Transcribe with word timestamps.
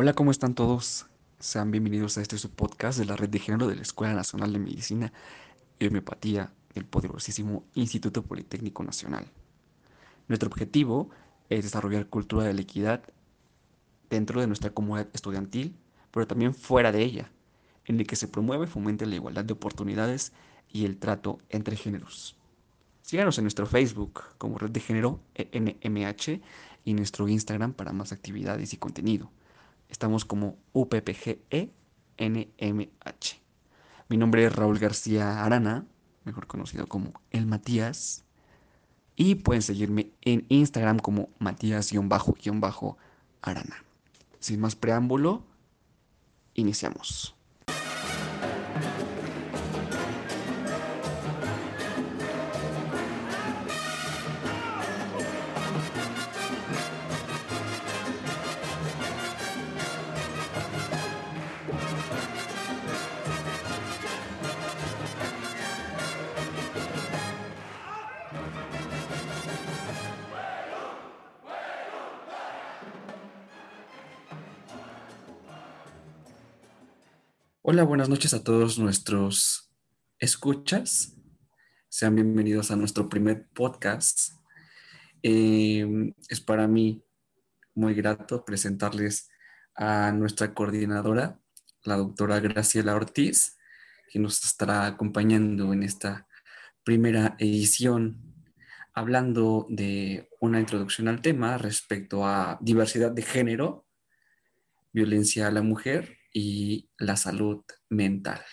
Hola, 0.00 0.12
¿cómo 0.12 0.30
están 0.30 0.54
todos? 0.54 1.06
Sean 1.40 1.72
bienvenidos 1.72 2.18
a 2.18 2.22
este 2.22 2.38
su 2.38 2.50
podcast 2.52 3.00
de 3.00 3.04
la 3.04 3.16
Red 3.16 3.30
de 3.30 3.40
Género 3.40 3.66
de 3.66 3.74
la 3.74 3.82
Escuela 3.82 4.14
Nacional 4.14 4.52
de 4.52 4.60
Medicina 4.60 5.12
y 5.80 5.88
Homeopatía 5.88 6.52
del 6.72 6.84
poderosísimo 6.84 7.64
Instituto 7.74 8.22
Politécnico 8.22 8.84
Nacional. 8.84 9.26
Nuestro 10.28 10.50
objetivo 10.50 11.10
es 11.48 11.64
desarrollar 11.64 12.06
cultura 12.06 12.44
de 12.44 12.54
la 12.54 12.60
equidad 12.60 13.02
dentro 14.08 14.40
de 14.40 14.46
nuestra 14.46 14.70
comunidad 14.70 15.08
estudiantil, 15.14 15.74
pero 16.12 16.28
también 16.28 16.54
fuera 16.54 16.92
de 16.92 17.02
ella, 17.02 17.32
en 17.84 17.98
el 17.98 18.06
que 18.06 18.14
se 18.14 18.28
promueve 18.28 18.66
y 18.66 18.68
fomente 18.68 19.04
la 19.04 19.16
igualdad 19.16 19.44
de 19.44 19.54
oportunidades 19.54 20.32
y 20.70 20.84
el 20.84 20.96
trato 20.98 21.40
entre 21.48 21.74
géneros. 21.74 22.36
Síganos 23.02 23.36
en 23.38 23.42
nuestro 23.42 23.66
Facebook 23.66 24.22
como 24.38 24.58
Red 24.58 24.70
de 24.70 24.78
Género 24.78 25.18
NMH 25.34 26.40
y 26.84 26.94
nuestro 26.94 27.26
Instagram 27.26 27.72
para 27.72 27.92
más 27.92 28.12
actividades 28.12 28.72
y 28.72 28.76
contenido. 28.76 29.32
Estamos 29.88 30.24
como 30.24 30.56
UPPGE 30.72 31.72
NMH. 32.18 33.40
Mi 34.08 34.16
nombre 34.16 34.44
es 34.44 34.54
Raúl 34.54 34.78
García 34.78 35.44
Arana, 35.44 35.86
mejor 36.24 36.46
conocido 36.46 36.86
como 36.86 37.12
El 37.30 37.46
Matías. 37.46 38.24
Y 39.16 39.36
pueden 39.36 39.62
seguirme 39.62 40.12
en 40.20 40.46
Instagram 40.48 40.98
como 40.98 41.30
Matías-Arana. 41.38 42.96
Sin 44.38 44.60
más 44.60 44.76
preámbulo, 44.76 45.42
iniciamos. 46.54 47.37
Hola, 77.70 77.82
buenas 77.82 78.08
noches 78.08 78.32
a 78.32 78.42
todos 78.42 78.78
nuestros 78.78 79.70
escuchas. 80.18 81.18
Sean 81.90 82.14
bienvenidos 82.14 82.70
a 82.70 82.76
nuestro 82.76 83.10
primer 83.10 83.46
podcast. 83.52 84.30
Em, 85.22 86.14
es 86.30 86.40
para 86.40 86.66
mí 86.66 87.04
muy 87.74 87.92
grato 87.92 88.42
presentarles 88.46 89.28
a 89.74 90.12
nuestra 90.12 90.54
coordinadora, 90.54 91.42
la 91.84 91.98
doctora 91.98 92.40
Graciela 92.40 92.94
Ortiz, 92.94 93.58
que 94.10 94.18
nos 94.18 94.42
estará 94.42 94.86
acompañando 94.86 95.74
en 95.74 95.82
esta 95.82 96.26
primera 96.84 97.36
edición, 97.38 98.34
hablando 98.94 99.66
de 99.68 100.30
una 100.40 100.58
introducción 100.58 101.06
al 101.06 101.20
tema 101.20 101.58
respecto 101.58 102.26
a 102.26 102.56
diversidad 102.62 103.10
de 103.12 103.20
género, 103.20 103.86
violencia 104.90 105.48
a 105.48 105.50
la 105.50 105.60
mujer 105.60 106.17
y 106.32 106.88
la 106.98 107.16
salud 107.16 107.64
mental. 107.88 108.44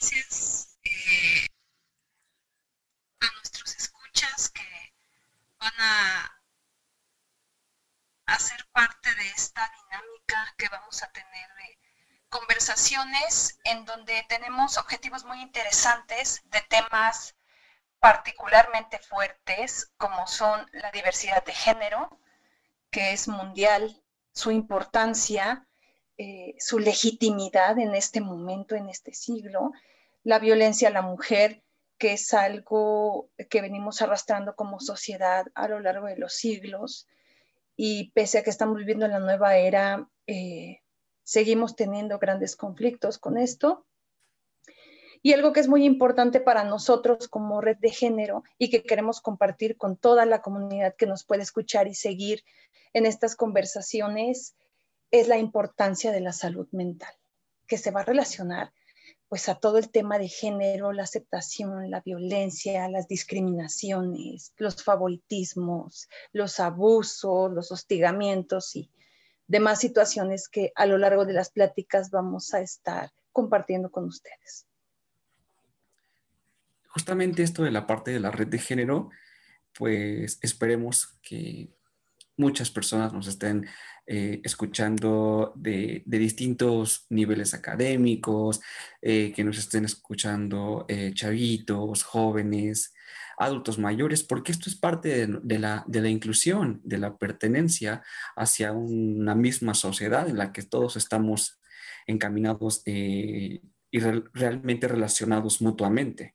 Gracias 0.00 0.78
eh, 0.84 1.46
a 3.20 3.26
nuestros 3.36 3.74
escuchas 3.76 4.50
que 4.50 4.94
van 5.58 5.72
a 5.78 6.40
hacer 8.26 8.66
parte 8.72 9.14
de 9.14 9.28
esta 9.28 9.70
dinámica 9.82 10.54
que 10.58 10.68
vamos 10.68 11.02
a 11.02 11.10
tener 11.12 11.48
de 11.54 11.78
conversaciones 12.28 13.58
en 13.64 13.84
donde 13.84 14.24
tenemos 14.28 14.76
objetivos 14.76 15.24
muy 15.24 15.40
interesantes 15.40 16.42
de 16.50 16.60
temas 16.62 17.36
particularmente 18.00 18.98
fuertes 18.98 19.92
como 19.96 20.26
son 20.26 20.68
la 20.72 20.90
diversidad 20.90 21.42
de 21.44 21.54
género, 21.54 22.20
que 22.94 23.12
es 23.12 23.26
mundial, 23.26 24.00
su 24.32 24.52
importancia, 24.52 25.66
eh, 26.16 26.54
su 26.60 26.78
legitimidad 26.78 27.76
en 27.80 27.92
este 27.96 28.20
momento, 28.20 28.76
en 28.76 28.88
este 28.88 29.12
siglo, 29.12 29.72
la 30.22 30.38
violencia 30.38 30.86
a 30.86 30.92
la 30.92 31.02
mujer, 31.02 31.64
que 31.98 32.12
es 32.12 32.32
algo 32.32 33.30
que 33.50 33.62
venimos 33.62 34.00
arrastrando 34.00 34.54
como 34.54 34.78
sociedad 34.78 35.44
a 35.56 35.66
lo 35.66 35.80
largo 35.80 36.06
de 36.06 36.18
los 36.18 36.34
siglos, 36.34 37.08
y 37.74 38.12
pese 38.12 38.38
a 38.38 38.42
que 38.44 38.50
estamos 38.50 38.78
viviendo 38.78 39.06
en 39.06 39.12
la 39.12 39.18
nueva 39.18 39.56
era, 39.56 40.08
eh, 40.28 40.80
seguimos 41.24 41.74
teniendo 41.74 42.20
grandes 42.20 42.54
conflictos 42.54 43.18
con 43.18 43.38
esto. 43.38 43.84
Y 45.26 45.32
algo 45.32 45.54
que 45.54 45.60
es 45.60 45.68
muy 45.68 45.86
importante 45.86 46.38
para 46.38 46.64
nosotros 46.64 47.28
como 47.28 47.62
red 47.62 47.78
de 47.78 47.88
género 47.88 48.44
y 48.58 48.68
que 48.68 48.82
queremos 48.82 49.22
compartir 49.22 49.78
con 49.78 49.96
toda 49.96 50.26
la 50.26 50.42
comunidad 50.42 50.96
que 50.96 51.06
nos 51.06 51.24
puede 51.24 51.42
escuchar 51.42 51.88
y 51.88 51.94
seguir 51.94 52.44
en 52.92 53.06
estas 53.06 53.34
conversaciones 53.34 54.54
es 55.10 55.26
la 55.26 55.38
importancia 55.38 56.12
de 56.12 56.20
la 56.20 56.34
salud 56.34 56.68
mental, 56.72 57.14
que 57.66 57.78
se 57.78 57.90
va 57.90 58.02
a 58.02 58.04
relacionar 58.04 58.74
pues 59.26 59.48
a 59.48 59.54
todo 59.54 59.78
el 59.78 59.90
tema 59.90 60.18
de 60.18 60.28
género, 60.28 60.92
la 60.92 61.04
aceptación, 61.04 61.90
la 61.90 62.02
violencia, 62.02 62.86
las 62.90 63.08
discriminaciones, 63.08 64.52
los 64.58 64.84
favoritismos, 64.84 66.06
los 66.32 66.60
abusos, 66.60 67.50
los 67.50 67.72
hostigamientos 67.72 68.76
y 68.76 68.90
demás 69.46 69.80
situaciones 69.80 70.50
que 70.50 70.70
a 70.74 70.84
lo 70.84 70.98
largo 70.98 71.24
de 71.24 71.32
las 71.32 71.48
pláticas 71.48 72.10
vamos 72.10 72.52
a 72.52 72.60
estar 72.60 73.10
compartiendo 73.32 73.90
con 73.90 74.04
ustedes 74.04 74.66
justamente 77.04 77.42
esto 77.42 77.64
de 77.64 77.70
la 77.70 77.86
parte 77.86 78.12
de 78.12 78.18
la 78.18 78.30
red 78.30 78.46
de 78.48 78.58
género, 78.58 79.10
pues 79.74 80.38
esperemos 80.40 81.18
que 81.20 81.68
muchas 82.38 82.70
personas 82.70 83.12
nos 83.12 83.26
estén 83.26 83.66
eh, 84.06 84.40
escuchando 84.42 85.52
de, 85.54 86.02
distintos 86.06 87.04
niveles 87.10 87.52
académicos, 87.52 88.62
eh, 89.02 89.34
que 89.36 89.44
nos 89.44 89.58
estén 89.58 89.84
escuchando 89.84 90.86
eh, 90.88 91.12
chavitos, 91.12 92.04
jóvenes, 92.04 92.94
adultos 93.36 93.78
mayores, 93.78 94.22
porque 94.22 94.52
esto 94.52 94.70
es 94.70 94.76
parte 94.76 95.26
de, 95.26 95.58
la, 95.58 95.84
inclusión, 96.08 96.80
de 96.84 96.96
la 96.96 97.18
pertenencia 97.18 98.02
hacia 98.34 98.72
una 98.72 99.34
misma 99.34 99.74
sociedad 99.74 100.26
en 100.26 100.38
la 100.38 100.52
que 100.52 100.62
todos 100.62 100.96
estamos 100.96 101.60
encaminados 102.06 102.80
y 102.86 103.60
realmente 104.32 104.88
relacionados 104.88 105.60
mutuamente 105.60 106.34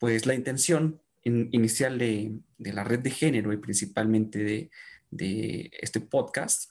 pues 0.00 0.26
la 0.26 0.34
intención 0.34 1.00
inicial 1.22 1.98
de, 1.98 2.40
la 2.58 2.82
red 2.82 3.00
de 3.00 3.10
género 3.10 3.52
y 3.52 3.58
principalmente 3.58 4.70
de, 5.10 5.70
este 5.80 6.00
podcast, 6.00 6.70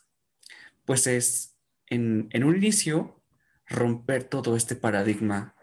pues 0.84 1.06
es 1.06 1.56
en, 1.86 2.28
un 2.34 2.56
inicio 2.56 3.22
romper 3.66 4.24
todo 4.24 4.56
este 4.56 4.74
paradigma 4.74 5.54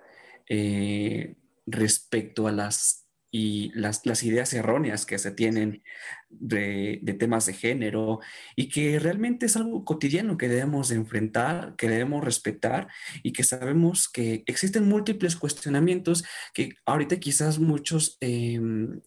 eh, 0.48 1.36
respecto 1.66 2.48
a 2.48 2.54
las 2.54 3.07
y 3.38 3.72
las, 3.76 4.24
ideas 4.24 4.52
erróneas 4.54 5.06
que 5.06 5.20
se 5.20 5.30
tienen 5.30 5.84
de, 6.28 7.00
temas 7.20 7.46
de 7.46 7.54
género 7.54 8.20
y 8.56 8.68
que 8.68 8.98
realmente 8.98 9.46
es 9.46 9.56
algo 9.56 9.86
cotidiano 9.86 10.38
que 10.38 10.48
debemos 10.48 10.90
enfrentar, 10.90 11.76
que 11.78 11.88
debemos 11.88 12.24
respetar 12.24 12.88
y 13.22 13.34
que 13.34 13.44
sabemos 13.44 14.10
que 14.10 14.44
existen 14.48 14.90
múltiples 14.90 15.36
cuestionamientos 15.36 16.24
que 16.52 16.74
ahorita 16.88 17.20
quizás 17.20 17.60
muchos 17.60 18.18
em, 18.22 19.02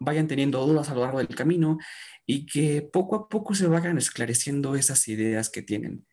vayan 0.00 0.26
teniendo 0.26 0.66
dudas 0.66 0.90
a 0.90 0.94
lo 0.94 1.02
largo 1.02 1.18
del 1.18 1.28
camino 1.28 1.78
y 2.26 2.44
que 2.46 2.82
poco 2.82 3.14
a 3.14 3.28
poco 3.28 3.54
se 3.54 3.68
vayan 3.68 3.98
esclareciendo 3.98 4.74
esas 4.74 5.06
ideas 5.06 5.48
que 5.48 5.62
tienen 5.62 6.04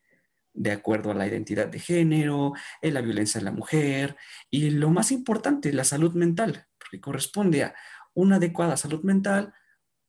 de 0.53 0.71
acuerdo 0.71 1.09
a 1.09 1.15
la 1.15 1.25
identidad 1.25 1.67
de 1.67 1.79
género, 1.79 2.53
en 2.83 2.93
la 2.93 3.01
violencia 3.01 3.39
de 3.39 3.45
la 3.45 3.51
mujer 3.51 4.15
y 4.51 4.69
lo 4.69 4.91
más 4.91 5.11
importante, 5.11 5.73
la 5.73 5.83
salud 5.83 6.13
mental 6.13 6.67
que 6.93 7.01
corresponde 7.01 7.63
a 7.63 7.73
una 8.13 8.35
adecuada 8.35 8.77
salud 8.77 9.01
mental, 9.01 9.51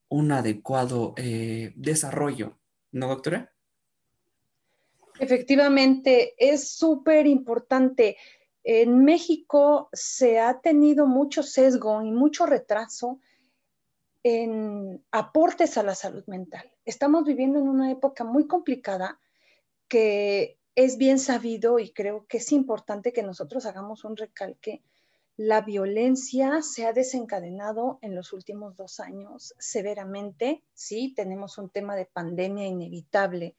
un 0.08 0.32
adecuado 0.32 1.14
eh, 1.16 1.72
desarrollo. 1.76 2.58
¿No, 2.92 3.08
doctora? 3.08 3.50
Efectivamente, 5.18 6.34
es 6.36 6.68
súper 6.68 7.26
importante. 7.26 8.18
En 8.62 9.02
México 9.02 9.88
se 9.94 10.38
ha 10.40 10.60
tenido 10.60 11.06
mucho 11.06 11.42
sesgo 11.42 12.02
y 12.02 12.10
mucho 12.10 12.44
retraso 12.44 13.18
en 14.22 15.02
aportes 15.10 15.78
a 15.78 15.82
la 15.82 15.94
salud 15.94 16.24
mental. 16.26 16.70
Estamos 16.84 17.24
viviendo 17.24 17.58
en 17.60 17.68
una 17.68 17.90
época 17.90 18.24
muy 18.24 18.46
complicada 18.46 19.18
que 19.88 20.58
es 20.74 20.98
bien 20.98 21.18
sabido 21.18 21.78
y 21.78 21.92
creo 21.92 22.26
que 22.26 22.36
es 22.36 22.52
importante 22.52 23.14
que 23.14 23.22
nosotros 23.22 23.64
hagamos 23.64 24.04
un 24.04 24.18
recalque 24.18 24.82
la 25.36 25.62
violencia 25.62 26.62
se 26.62 26.86
ha 26.86 26.92
desencadenado 26.92 27.98
en 28.02 28.14
los 28.14 28.32
últimos 28.32 28.76
dos 28.76 29.00
años 29.00 29.54
severamente. 29.58 30.62
Sí, 30.74 31.12
tenemos 31.14 31.58
un 31.58 31.70
tema 31.70 31.96
de 31.96 32.06
pandemia 32.06 32.66
inevitable 32.66 33.56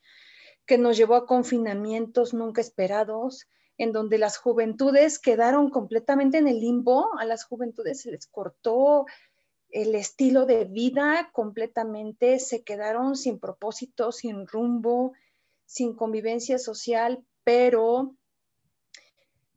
que 0.66 0.77
nos 0.77 0.98
llevó 0.98 1.16
a 1.16 1.27
confinamientos 1.27 2.33
nunca 2.33 2.62
esperados, 2.62 3.48
en 3.77 3.92
donde 3.92 4.18
las 4.18 4.38
juventudes 4.38 5.19
quedaron 5.19 5.69
completamente 5.69 6.38
en 6.38 6.48
el 6.48 6.60
limbo, 6.60 7.10
a 7.19 7.25
las 7.25 7.44
juventudes 7.44 8.01
se 8.01 8.12
les 8.12 8.25
cortó 8.25 9.06
el 9.69 9.94
estilo 9.95 10.45
de 10.45 10.63
vida 10.63 11.30
completamente, 11.33 12.39
se 12.39 12.63
quedaron 12.63 13.18
sin 13.18 13.39
propósito, 13.39 14.13
sin 14.13 14.48
rumbo, 14.48 15.12
sin 15.66 15.94
convivencia 15.94 16.57
social, 16.57 17.25
pero 17.44 18.16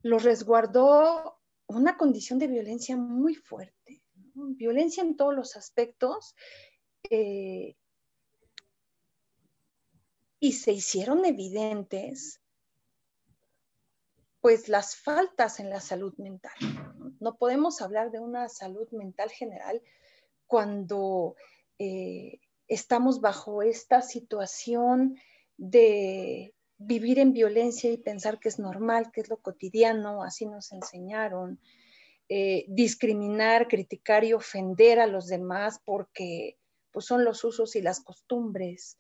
los 0.03 0.25
resguardó 0.25 1.38
una 1.69 1.97
condición 1.97 2.39
de 2.39 2.49
violencia 2.49 2.97
muy 2.97 3.35
fuerte, 3.35 4.03
violencia 4.35 5.03
en 5.03 5.17
todos 5.17 5.35
los 5.35 5.57
aspectos, 5.57 6.35
eh, 7.11 7.77
y 10.41 10.53
se 10.53 10.73
hicieron 10.73 11.25
evidentes 11.25 12.41
pues 14.41 14.69
las 14.69 14.97
faltas 14.97 15.59
en 15.59 15.69
la 15.69 15.81
salud 15.81 16.15
mental. 16.17 16.55
No 17.21 17.37
podemos 17.37 17.83
hablar 17.83 18.11
de 18.13 18.21
una 18.21 18.49
salud 18.49 18.89
mental 18.93 19.31
general 19.31 19.83
cuando 20.47 21.35
eh, 21.79 22.41
estamos 22.69 23.21
bajo 23.21 23.63
esta 23.63 24.01
situación 24.01 25.19
de 25.57 26.55
vivir 26.79 27.19
en 27.19 27.33
violencia 27.33 27.91
y 27.91 27.99
pensar 27.99 28.39
que 28.39 28.49
es 28.49 28.59
normal, 28.59 29.11
que 29.13 29.21
es 29.21 29.29
lo 29.29 29.39
cotidiano, 29.39 30.23
así 30.23 30.47
nos 30.47 30.73
enseñaron, 30.73 31.61
eh, 32.29 32.65
discriminar, 32.69 33.69
criticar 33.69 34.25
y 34.25 34.33
ofender 34.33 35.01
a 35.01 35.07
los 35.07 35.27
demás 35.27 35.81
porque 35.85 36.57
pues, 36.93 37.07
son 37.07 37.25
los 37.25 37.43
usos 37.45 37.75
y 37.77 37.83
las 37.83 38.01
costumbres. 38.01 38.99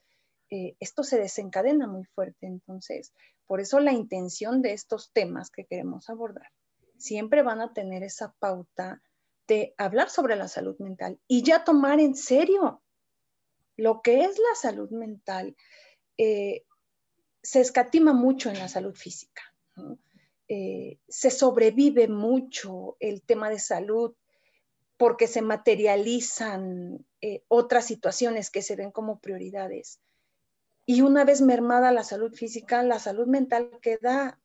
Eh, 0.50 0.76
esto 0.80 1.04
se 1.04 1.18
desencadena 1.18 1.86
muy 1.86 2.04
fuerte. 2.04 2.46
Entonces, 2.46 3.12
por 3.46 3.60
eso 3.60 3.80
la 3.80 3.92
intención 3.92 4.60
de 4.62 4.72
estos 4.72 5.12
temas 5.12 5.50
que 5.50 5.64
queremos 5.64 6.08
abordar 6.10 6.50
siempre 6.96 7.42
van 7.42 7.60
a 7.60 7.72
tener 7.72 8.02
esa 8.02 8.34
pauta 8.38 9.02
de 9.46 9.74
hablar 9.78 10.10
sobre 10.10 10.36
la 10.36 10.48
salud 10.48 10.76
mental 10.78 11.18
y 11.26 11.42
ya 11.42 11.64
tomar 11.64 12.00
en 12.00 12.14
serio 12.14 12.82
lo 13.76 14.02
que 14.02 14.24
es 14.24 14.38
la 14.38 14.54
salud 14.54 14.90
mental. 14.90 15.56
Eh, 16.18 16.64
se 17.42 17.60
escatima 17.60 18.12
mucho 18.12 18.50
en 18.50 18.58
la 18.58 18.68
salud 18.68 18.94
física. 18.94 19.42
Eh, 20.48 20.98
se 21.08 21.30
sobrevive 21.30 22.08
mucho 22.08 22.96
el 23.00 23.22
tema 23.22 23.50
de 23.50 23.58
salud 23.58 24.14
porque 24.96 25.26
se 25.26 25.42
materializan 25.42 27.06
otras 27.46 27.86
situaciones 27.86 28.50
que 28.50 28.62
se 28.62 28.74
ven 28.74 28.90
como 28.90 29.20
prioridades. 29.20 30.00
Y 30.86 31.02
una 31.02 31.24
vez 31.24 31.42
mermada 31.42 31.92
la 31.92 32.02
salud 32.02 32.34
física, 32.34 32.82
la 32.82 32.98
salud 32.98 33.26
mental 33.26 33.78
queda 33.82 34.40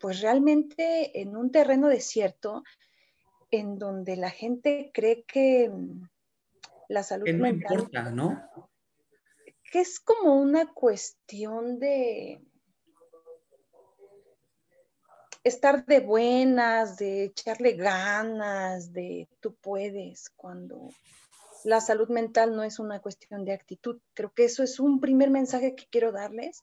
pues 0.00 0.20
realmente 0.20 1.20
en 1.20 1.36
un 1.36 1.50
terreno 1.50 1.88
desierto 1.88 2.62
en 3.50 3.78
donde 3.78 4.16
la 4.16 4.30
gente 4.30 4.90
cree 4.92 5.24
que 5.24 5.70
mm, 5.70 6.08
la 6.88 7.02
salud 7.02 7.26
no 7.28 7.42
mental 7.42 7.72
importa, 7.72 8.10
¿no? 8.10 8.68
Que 9.74 9.80
es 9.80 9.98
como 9.98 10.36
una 10.36 10.72
cuestión 10.72 11.80
de 11.80 12.40
estar 15.42 15.84
de 15.84 15.98
buenas, 15.98 16.96
de 16.96 17.24
echarle 17.24 17.72
ganas, 17.72 18.92
de 18.92 19.28
tú 19.40 19.56
puedes, 19.56 20.30
cuando 20.30 20.90
la 21.64 21.80
salud 21.80 22.08
mental 22.08 22.54
no 22.54 22.62
es 22.62 22.78
una 22.78 23.00
cuestión 23.00 23.44
de 23.44 23.52
actitud. 23.52 24.00
Creo 24.14 24.32
que 24.32 24.44
eso 24.44 24.62
es 24.62 24.78
un 24.78 25.00
primer 25.00 25.30
mensaje 25.30 25.74
que 25.74 25.88
quiero 25.90 26.12
darles. 26.12 26.62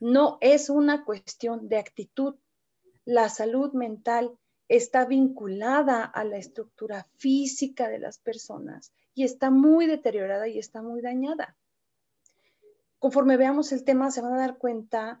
No 0.00 0.38
es 0.40 0.68
una 0.68 1.04
cuestión 1.04 1.68
de 1.68 1.78
actitud. 1.78 2.40
La 3.04 3.28
salud 3.28 3.72
mental 3.72 4.36
está 4.66 5.04
vinculada 5.04 6.02
a 6.02 6.24
la 6.24 6.38
estructura 6.38 7.06
física 7.18 7.88
de 7.88 8.00
las 8.00 8.18
personas 8.18 8.92
y 9.14 9.22
está 9.22 9.48
muy 9.48 9.86
deteriorada 9.86 10.48
y 10.48 10.58
está 10.58 10.82
muy 10.82 11.02
dañada. 11.02 11.56
Conforme 12.98 13.36
veamos 13.36 13.72
el 13.72 13.84
tema, 13.84 14.10
se 14.10 14.20
van 14.20 14.34
a 14.34 14.38
dar 14.38 14.58
cuenta, 14.58 15.20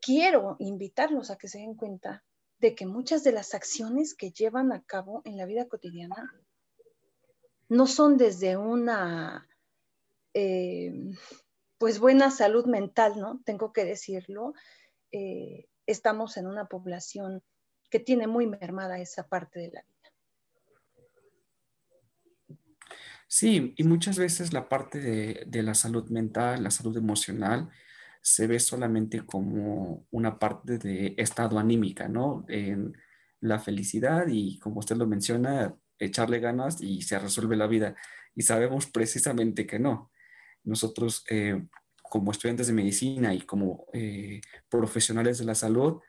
quiero 0.00 0.56
invitarlos 0.58 1.30
a 1.30 1.36
que 1.36 1.48
se 1.48 1.58
den 1.58 1.74
cuenta 1.74 2.24
de 2.58 2.74
que 2.74 2.86
muchas 2.86 3.24
de 3.24 3.32
las 3.32 3.54
acciones 3.54 4.14
que 4.14 4.30
llevan 4.30 4.72
a 4.72 4.82
cabo 4.82 5.22
en 5.24 5.36
la 5.36 5.46
vida 5.46 5.66
cotidiana 5.66 6.32
no 7.68 7.86
son 7.86 8.16
desde 8.16 8.56
una, 8.56 9.48
eh, 10.34 10.92
pues 11.78 11.98
buena 11.98 12.30
salud 12.30 12.66
mental, 12.66 13.18
¿no? 13.18 13.40
Tengo 13.44 13.72
que 13.72 13.84
decirlo. 13.84 14.52
Eh, 15.10 15.68
estamos 15.86 16.36
en 16.36 16.46
una 16.46 16.66
población 16.66 17.42
que 17.90 18.00
tiene 18.00 18.26
muy 18.26 18.46
mermada 18.46 18.98
esa 18.98 19.28
parte 19.28 19.60
de 19.60 19.70
la 19.72 19.82
vida. 19.82 19.95
Sí, 23.28 23.74
y 23.76 23.84
muchas 23.84 24.18
veces 24.18 24.52
la 24.52 24.68
parte 24.68 25.00
de, 25.00 25.44
de, 25.46 25.62
la 25.62 25.74
salud 25.74 26.08
mental, 26.10 26.62
la 26.62 26.70
salud 26.70 26.96
emocional, 26.96 27.70
se 28.22 28.46
ve 28.46 28.58
solamente 28.60 29.24
como 29.24 30.06
una 30.10 30.38
parte 30.38 30.78
de 30.78 31.14
estado 31.18 31.58
anímica, 31.58 32.08
¿no? 32.08 32.44
En 32.48 32.96
la 33.40 33.58
felicidad 33.60 34.26
y 34.28 34.58
como 34.58 34.80
usted 34.80 34.96
lo 34.96 35.06
menciona, 35.06 35.76
echarle 35.98 36.40
ganas 36.40 36.80
y 36.80 37.02
se 37.02 37.18
resuelve 37.18 37.56
la 37.56 37.66
vida. 37.66 37.96
Y 38.34 38.42
sabemos 38.42 38.86
precisamente 38.86 39.66
que 39.66 39.78
no. 39.78 40.10
Nosotros, 40.64 41.24
eh, 41.30 41.66
como 42.02 42.32
estudiantes 42.32 42.66
de 42.66 42.72
medicina 42.72 43.34
y 43.34 43.42
como 43.42 43.86
eh, 43.92 44.40
profesionales 44.68 45.38
de 45.38 45.44
la 45.44 45.54
salud, 45.54 46.00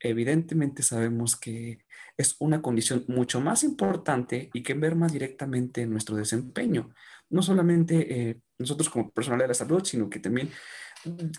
evidentemente 0.00 0.82
sabemos 0.82 1.36
que 1.36 1.78
es 2.16 2.36
una 2.40 2.62
condición 2.62 3.04
mucho 3.08 3.40
más 3.40 3.62
importante 3.64 4.50
y 4.52 4.62
que 4.62 4.74
ver 4.74 4.94
más 4.94 5.12
directamente 5.12 5.82
en 5.82 5.90
nuestro 5.90 6.16
desempeño. 6.16 6.94
No 7.30 7.42
solamente 7.42 8.30
eh, 8.30 8.40
nosotros 8.58 8.88
como 8.88 9.10
personal 9.10 9.40
de 9.40 9.48
la 9.48 9.54
salud, 9.54 9.84
sino 9.84 10.08
que 10.08 10.18
también 10.18 10.50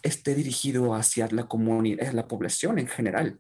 esté 0.04 0.36
dirigido 0.36 0.94
hacia 0.94 1.28
la 1.32 1.48
comunidad, 1.48 2.12
la 2.14 2.28
población 2.28 2.80
en 2.80 2.88
general. 2.88 3.40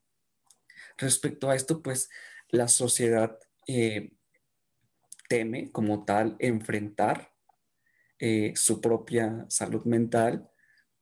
Respecto 0.97 1.49
a 1.49 1.55
esto, 1.55 1.81
pues 1.81 2.09
la 2.49 2.67
sociedad 2.67 3.37
teme 5.29 5.71
como 5.71 6.03
tal 6.03 6.35
enfrentar 6.39 7.31
eh, 8.17 8.51
su 8.55 8.81
propia 8.81 9.45
salud 9.47 9.85
mental 9.85 10.49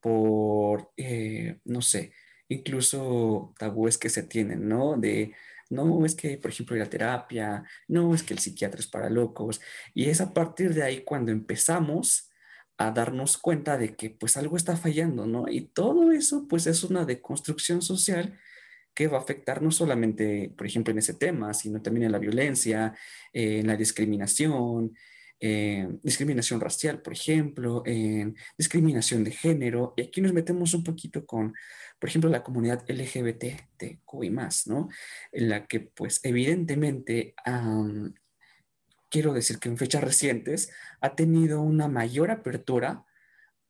por, 0.00 0.92
eh, 0.96 1.58
no 1.64 1.82
sé, 1.82 2.12
incluso 2.48 3.54
tabúes 3.58 3.98
que 3.98 4.08
se 4.08 4.22
tienen, 4.22 4.68
¿no? 4.68 4.96
De, 4.96 5.34
no, 5.70 6.04
es 6.06 6.14
que, 6.14 6.38
por 6.38 6.50
ejemplo, 6.50 6.76
ir 6.76 6.82
a 6.82 6.90
terapia, 6.90 7.64
no, 7.88 8.14
es 8.14 8.22
que 8.22 8.34
el 8.34 8.40
psiquiatra 8.40 8.80
es 8.80 8.86
para 8.86 9.10
locos. 9.10 9.60
Y 9.94 10.08
es 10.08 10.20
a 10.20 10.32
partir 10.32 10.74
de 10.74 10.82
ahí 10.82 11.04
cuando 11.04 11.30
empezamos 11.30 12.30
a 12.78 12.90
darnos 12.92 13.38
cuenta 13.38 13.76
de 13.76 13.96
que 13.96 14.10
pues 14.10 14.36
algo 14.36 14.56
está 14.56 14.76
fallando, 14.76 15.26
¿no? 15.26 15.48
Y 15.48 15.62
todo 15.68 16.12
eso 16.12 16.46
pues 16.48 16.66
es 16.66 16.84
una 16.84 17.04
deconstrucción 17.04 17.82
social 17.82 18.38
que 18.94 19.08
va 19.08 19.18
a 19.18 19.20
afectar 19.20 19.62
no 19.62 19.70
solamente, 19.70 20.52
por 20.56 20.66
ejemplo, 20.66 20.92
en 20.92 20.98
ese 20.98 21.14
tema, 21.14 21.54
sino 21.54 21.82
también 21.82 22.06
en 22.06 22.12
la 22.12 22.18
violencia, 22.18 22.94
en 23.32 23.66
la 23.66 23.76
discriminación, 23.76 24.94
discriminación 25.40 26.60
racial, 26.60 27.00
por 27.00 27.12
ejemplo, 27.12 27.82
en 27.86 28.36
discriminación 28.56 29.24
de 29.24 29.30
género. 29.30 29.94
Y 29.96 30.02
aquí 30.02 30.20
nos 30.20 30.32
metemos 30.32 30.74
un 30.74 30.82
poquito 30.82 31.24
con, 31.24 31.54
por 31.98 32.08
ejemplo, 32.08 32.30
la 32.30 32.42
comunidad 32.42 32.84
LGBTQ 32.88 34.30
más, 34.30 34.66
¿no? 34.66 34.88
En 35.32 35.48
la 35.48 35.66
que, 35.66 35.80
pues, 35.80 36.20
evidentemente, 36.24 37.34
quiero 39.08 39.32
decir 39.32 39.58
que 39.58 39.68
en 39.68 39.78
fechas 39.78 40.02
recientes 40.02 40.70
ha 41.00 41.14
tenido 41.14 41.62
una 41.62 41.88
mayor 41.88 42.30
apertura 42.30 43.04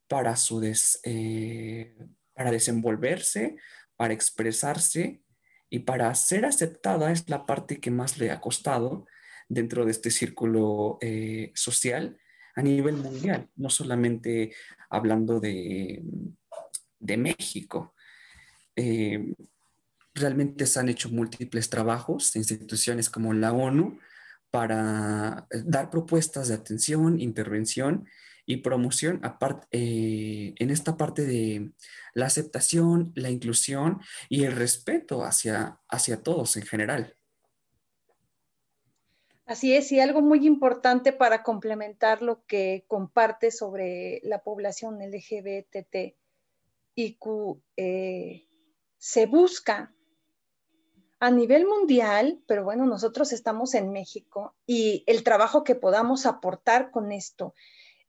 para 0.09 0.37
su 0.37 0.63
eh, 1.05 1.97
para 2.33 2.51
desenvolverse, 2.51 3.57
para 3.97 4.15
expresarse 4.15 5.23
y 5.69 5.81
para 5.81 6.15
ser 6.15 6.47
aceptada 6.47 7.13
es 7.13 7.29
la 7.29 7.45
parte 7.47 7.79
que 7.79 7.91
más 7.91 8.19
le 8.19 8.31
ha 8.31 8.41
costado 8.41 9.07
dentro 9.49 9.85
de 9.85 9.90
este 9.90 10.11
círculo 10.11 10.99
eh, 11.00 11.52
social 11.55 12.19
a 12.55 12.62
nivel 12.62 12.97
mundial, 12.97 13.49
no 13.57 13.71
solamente 13.71 14.55
hablando 14.90 15.40
de, 15.40 16.02
de 16.99 17.17
México. 17.17 17.95
Eh, 18.76 19.35
realmente 20.14 20.67
se 20.67 20.81
han 20.81 20.88
hecho 20.88 21.09
múltiples 21.09 21.71
trabajos 21.71 22.33
de 22.33 22.40
instituciones 22.40 23.09
como 23.09 23.33
la 23.33 23.52
ONU 23.52 23.99
para 24.50 25.47
dar 25.64 25.90
propuestas 25.90 26.49
de 26.49 26.55
atención, 26.55 27.21
intervención 27.21 28.09
y 28.47 28.59
promoción 28.59 29.21
eh, 29.71 30.55
en 30.57 30.71
esta 30.71 30.97
parte 30.97 31.26
de 31.26 31.73
la 32.14 32.26
aceptación, 32.26 33.12
la 33.14 33.28
inclusión 33.31 34.00
y 34.31 34.45
el 34.45 34.52
respeto 34.52 35.23
hacia, 35.23 35.78
hacia 35.88 36.23
todos 36.23 36.57
en 36.57 36.62
general. 36.64 37.18
Así 39.49 39.75
es, 39.75 39.90
y 39.93 39.99
algo 39.99 40.21
muy 40.21 40.47
importante 40.47 41.11
para 41.11 41.43
complementar 41.43 42.21
lo 42.21 42.45
que 42.45 42.85
comparte 42.87 43.50
sobre 43.50 44.21
la 44.23 44.43
población 44.43 44.99
LGBT 45.00 46.14
eh, 47.76 48.47
se 48.99 49.26
busca 49.26 49.95
a 51.19 51.31
nivel 51.31 51.64
mundial, 51.67 52.43
pero 52.47 52.62
bueno, 52.62 52.85
nosotros 52.85 53.33
estamos 53.33 53.73
en 53.73 53.90
México 53.90 54.55
y 54.67 55.02
el 55.07 55.25
trabajo 55.25 55.64
que 55.64 55.75
podamos 55.75 56.26
aportar 56.26 56.90
con 56.90 57.11
esto 57.11 57.55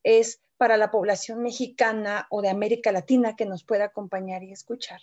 es 0.03 0.41
para 0.57 0.75
la 0.75 0.91
población 0.91 1.41
mexicana 1.41 2.27
o 2.31 2.41
de 2.41 2.49
América 2.49 2.91
Latina 2.91 3.37
que 3.37 3.45
nos 3.45 3.63
pueda 3.63 3.85
acompañar 3.85 4.43
y 4.43 4.51
escuchar. 4.51 4.99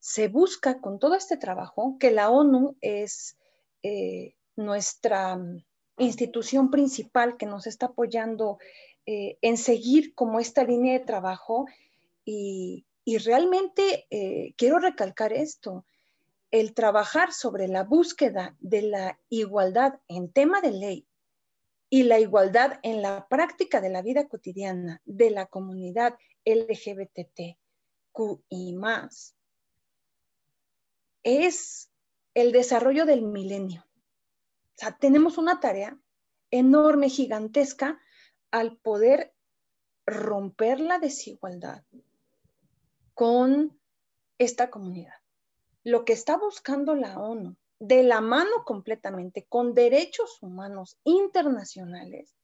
Se 0.00 0.26
busca 0.26 0.80
con 0.80 0.98
todo 0.98 1.14
este 1.14 1.36
trabajo 1.36 1.98
que 2.00 2.10
la 2.10 2.30
ONU 2.30 2.76
es 2.80 3.38
eh, 3.84 4.34
nuestra 4.58 5.36
mm, 5.36 5.64
institución 5.98 6.70
principal 6.70 7.36
que 7.36 7.46
nos 7.46 7.66
está 7.66 7.86
apoyando 7.86 8.58
eh, 9.06 9.38
en 9.40 9.56
seguir 9.56 10.14
como 10.14 10.40
esta 10.40 10.64
línea 10.64 10.98
de 10.98 11.04
trabajo 11.04 11.66
y, 12.24 12.84
realmente 13.24 14.06
eh, 14.10 14.52
quiero 14.58 14.78
recalcar 14.78 15.32
esto, 15.32 15.86
el 16.50 16.74
trabajar 16.74 17.32
sobre 17.32 17.66
la 17.66 17.82
búsqueda 17.82 18.54
de 18.60 18.82
la 18.82 19.18
igualdad 19.30 19.94
en 20.08 20.30
tema 20.30 20.60
de 20.60 20.72
ley 20.72 21.06
y 21.88 22.02
la 22.02 22.20
igualdad 22.20 22.80
en 22.82 23.00
la 23.00 23.26
práctica 23.26 23.80
de 23.80 23.88
la 23.88 24.02
vida 24.02 24.28
cotidiana 24.28 25.00
de 25.06 25.30
la 25.30 25.46
comunidad 25.46 26.18
y 28.50 28.74
más 28.74 29.34
es 31.22 31.90
el 32.34 32.52
desarrollo 32.52 33.06
del 33.06 33.22
milenio. 33.22 33.87
O 34.78 34.80
sea, 34.80 34.96
tenemos 34.96 35.38
una 35.38 35.58
tarea 35.58 35.98
enorme, 36.52 37.08
gigantesca, 37.08 38.00
al 38.52 38.76
poder 38.76 39.34
romper 40.06 40.78
la 40.78 41.00
desigualdad 41.00 41.82
con 43.12 43.76
esta 44.38 44.70
comunidad. 44.70 45.16
Lo 45.82 46.04
que 46.04 46.12
está 46.12 46.36
buscando 46.36 46.94
la 46.94 47.18
ONU, 47.18 47.56
de 47.80 48.04
la 48.04 48.20
mano 48.20 48.64
completamente 48.64 49.46
con 49.48 49.74
derechos 49.74 50.40
humanos 50.44 50.96
internacionales, 51.02 52.36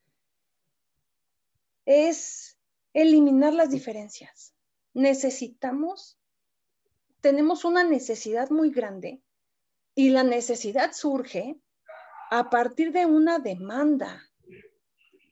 es 1.87 2.59
eliminar 2.95 3.53
las 3.55 3.71
diferencias. 3.71 4.57
Necesitamos, 4.93 6.19
tenemos 7.21 7.65
una 7.65 7.85
necesidad 7.85 8.51
muy 8.51 8.71
grande 8.71 9.23
y 9.95 10.11
la 10.11 10.25
necesidad 10.25 10.93
surge 10.95 11.61
a 12.31 12.51
partir 12.51 12.93
de 12.93 13.07
una 13.07 13.39
demanda 13.39 14.23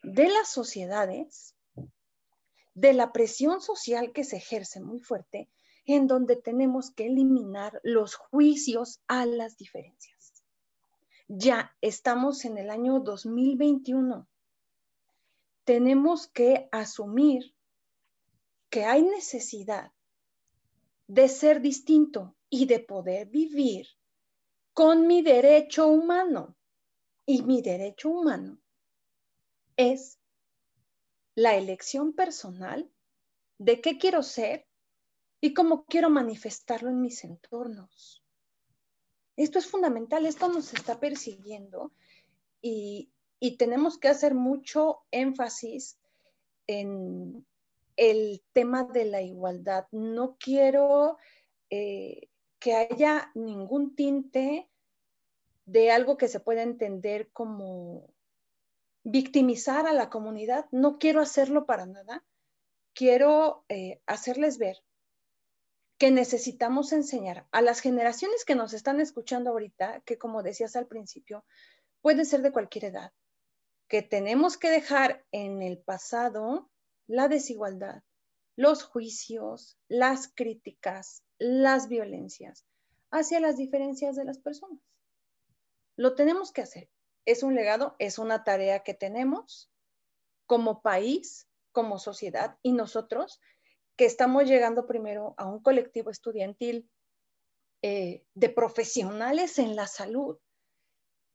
de 0.02 0.28
las 0.28 0.48
sociedades, 0.48 1.56
de 2.74 2.92
la 2.92 3.12
presión 3.12 3.60
social 3.60 4.12
que 4.12 4.24
se 4.24 4.36
ejerce 4.36 4.80
muy 4.80 5.00
fuerte, 5.00 5.48
en 5.84 6.06
donde 6.06 6.36
tenemos 6.36 6.90
que 6.90 7.06
eliminar 7.06 7.80
los 7.82 8.14
juicios 8.14 9.00
a 9.08 9.26
las 9.26 9.56
diferencias. 9.56 10.44
Ya 11.28 11.74
estamos 11.80 12.44
en 12.44 12.58
el 12.58 12.70
año 12.70 13.00
2021. 13.00 14.28
Tenemos 15.64 16.28
que 16.28 16.68
asumir 16.72 17.54
que 18.70 18.84
hay 18.84 19.02
necesidad 19.02 19.92
de 21.06 21.28
ser 21.28 21.60
distinto 21.60 22.34
y 22.48 22.66
de 22.66 22.80
poder 22.80 23.28
vivir 23.28 23.86
con 24.72 25.06
mi 25.06 25.22
derecho 25.22 25.88
humano 25.88 26.56
y 27.26 27.42
mi 27.42 27.62
derecho 27.62 28.10
humano 28.10 28.58
es 29.76 30.18
la 31.34 31.56
elección 31.56 32.12
personal 32.12 32.90
de 33.58 33.80
qué 33.80 33.98
quiero 33.98 34.22
ser 34.22 34.66
y 35.40 35.54
cómo 35.54 35.84
quiero 35.84 36.10
manifestarlo 36.10 36.90
en 36.90 37.00
mis 37.00 37.24
entornos. 37.24 38.22
Esto 39.36 39.58
es 39.58 39.66
fundamental, 39.66 40.26
esto 40.26 40.48
nos 40.48 40.74
está 40.74 41.00
persiguiendo 41.00 41.92
y, 42.60 43.08
tenemos 43.58 43.98
que 43.98 44.06
hacer 44.06 44.34
mucho 44.34 45.00
énfasis 45.10 45.98
en 46.68 47.44
el 47.96 48.40
tema 48.52 48.84
de 48.84 49.04
la 49.04 49.20
igualdad. 49.20 49.88
No 49.90 50.36
quiero 50.38 51.18
eh, 51.68 52.28
que 52.60 52.74
haya 52.74 53.32
ningún 53.34 53.96
tinte 53.96 54.70
de 55.72 55.90
algo 55.90 56.18
que 56.18 56.28
se 56.28 56.38
pueda 56.38 56.62
entender 56.62 57.30
como 57.32 58.12
victimizar 59.04 59.86
a 59.86 59.94
la 59.94 60.10
comunidad. 60.10 60.66
No 60.70 60.98
quiero 60.98 61.20
hacerlo 61.20 61.64
para 61.64 61.86
nada. 61.86 62.22
Quiero 62.94 63.64
eh, 63.70 64.02
hacerles 64.06 64.58
ver 64.58 64.76
que 65.96 66.10
necesitamos 66.10 66.92
enseñar 66.92 67.46
a 67.52 67.62
las 67.62 67.80
generaciones 67.80 68.44
que 68.44 68.54
nos 68.54 68.74
están 68.74 69.00
escuchando 69.00 69.50
ahorita, 69.50 70.02
que 70.04 70.18
como 70.18 70.42
decías 70.42 70.76
al 70.76 70.88
principio, 70.88 71.44
pueden 72.02 72.26
ser 72.26 72.42
de 72.42 72.52
cualquier 72.52 72.86
edad, 72.86 73.12
que 73.88 74.02
tenemos 74.02 74.58
que 74.58 74.68
dejar 74.68 75.24
en 75.32 75.62
el 75.62 75.78
pasado 75.78 76.68
la 77.06 77.28
desigualdad, 77.28 78.02
los 78.56 78.82
juicios, 78.82 79.78
las 79.88 80.30
críticas, 80.34 81.22
las 81.38 81.88
violencias 81.88 82.66
hacia 83.10 83.40
las 83.40 83.56
diferencias 83.56 84.16
de 84.16 84.24
las 84.24 84.38
personas. 84.38 84.80
Lo 85.96 86.14
tenemos 86.14 86.52
que 86.52 86.62
hacer. 86.62 86.90
Es 87.24 87.42
un 87.42 87.54
legado, 87.54 87.94
es 87.98 88.18
una 88.18 88.44
tarea 88.44 88.82
que 88.82 88.94
tenemos 88.94 89.70
como 90.46 90.82
país, 90.82 91.48
como 91.72 91.98
sociedad 91.98 92.58
y 92.62 92.72
nosotros 92.72 93.40
que 93.96 94.04
estamos 94.06 94.44
llegando 94.44 94.86
primero 94.86 95.34
a 95.36 95.46
un 95.46 95.62
colectivo 95.62 96.10
estudiantil 96.10 96.90
eh, 97.82 98.24
de 98.34 98.48
profesionales 98.48 99.58
en 99.58 99.76
la 99.76 99.86
salud 99.86 100.38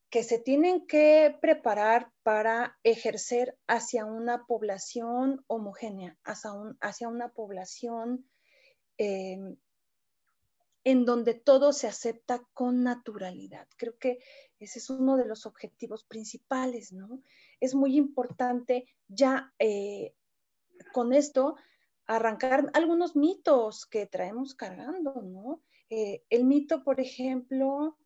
que 0.09 0.23
se 0.23 0.39
tienen 0.39 0.87
que 0.87 1.37
preparar 1.41 2.11
para 2.23 2.79
ejercer 2.83 3.57
hacia 3.67 4.05
una 4.05 4.45
población 4.45 5.43
homogénea, 5.47 6.17
hacia, 6.23 6.51
hacia 6.79 7.09
una 7.09 7.29
población 7.29 8.29
eh, 8.97 9.37
en 10.87 11.03
donde 11.03 11.33
todo 11.33 11.73
se 11.73 11.85
acepta 11.85 12.47
con 12.53 12.81
naturalidad. 12.81 13.67
Creo 13.75 13.97
que 13.97 14.19
ese 14.57 14.79
es 14.79 14.89
uno 14.89 15.17
de 15.17 15.25
los 15.25 15.45
objetivos 15.45 16.05
principales, 16.05 16.93
¿no? 16.93 17.21
Es 17.59 17.75
muy 17.75 17.97
importante 17.97 18.85
ya 19.09 19.53
eh, 19.59 20.13
con 20.93 21.11
esto 21.11 21.57
arrancar 22.05 22.71
algunos 22.73 23.17
mitos 23.17 23.85
que 23.85 24.05
traemos 24.05 24.55
cargando, 24.55 25.21
¿no? 25.23 25.61
Eh, 25.89 26.23
el 26.29 26.45
mito, 26.45 26.85
por 26.85 27.01
ejemplo, 27.01 27.97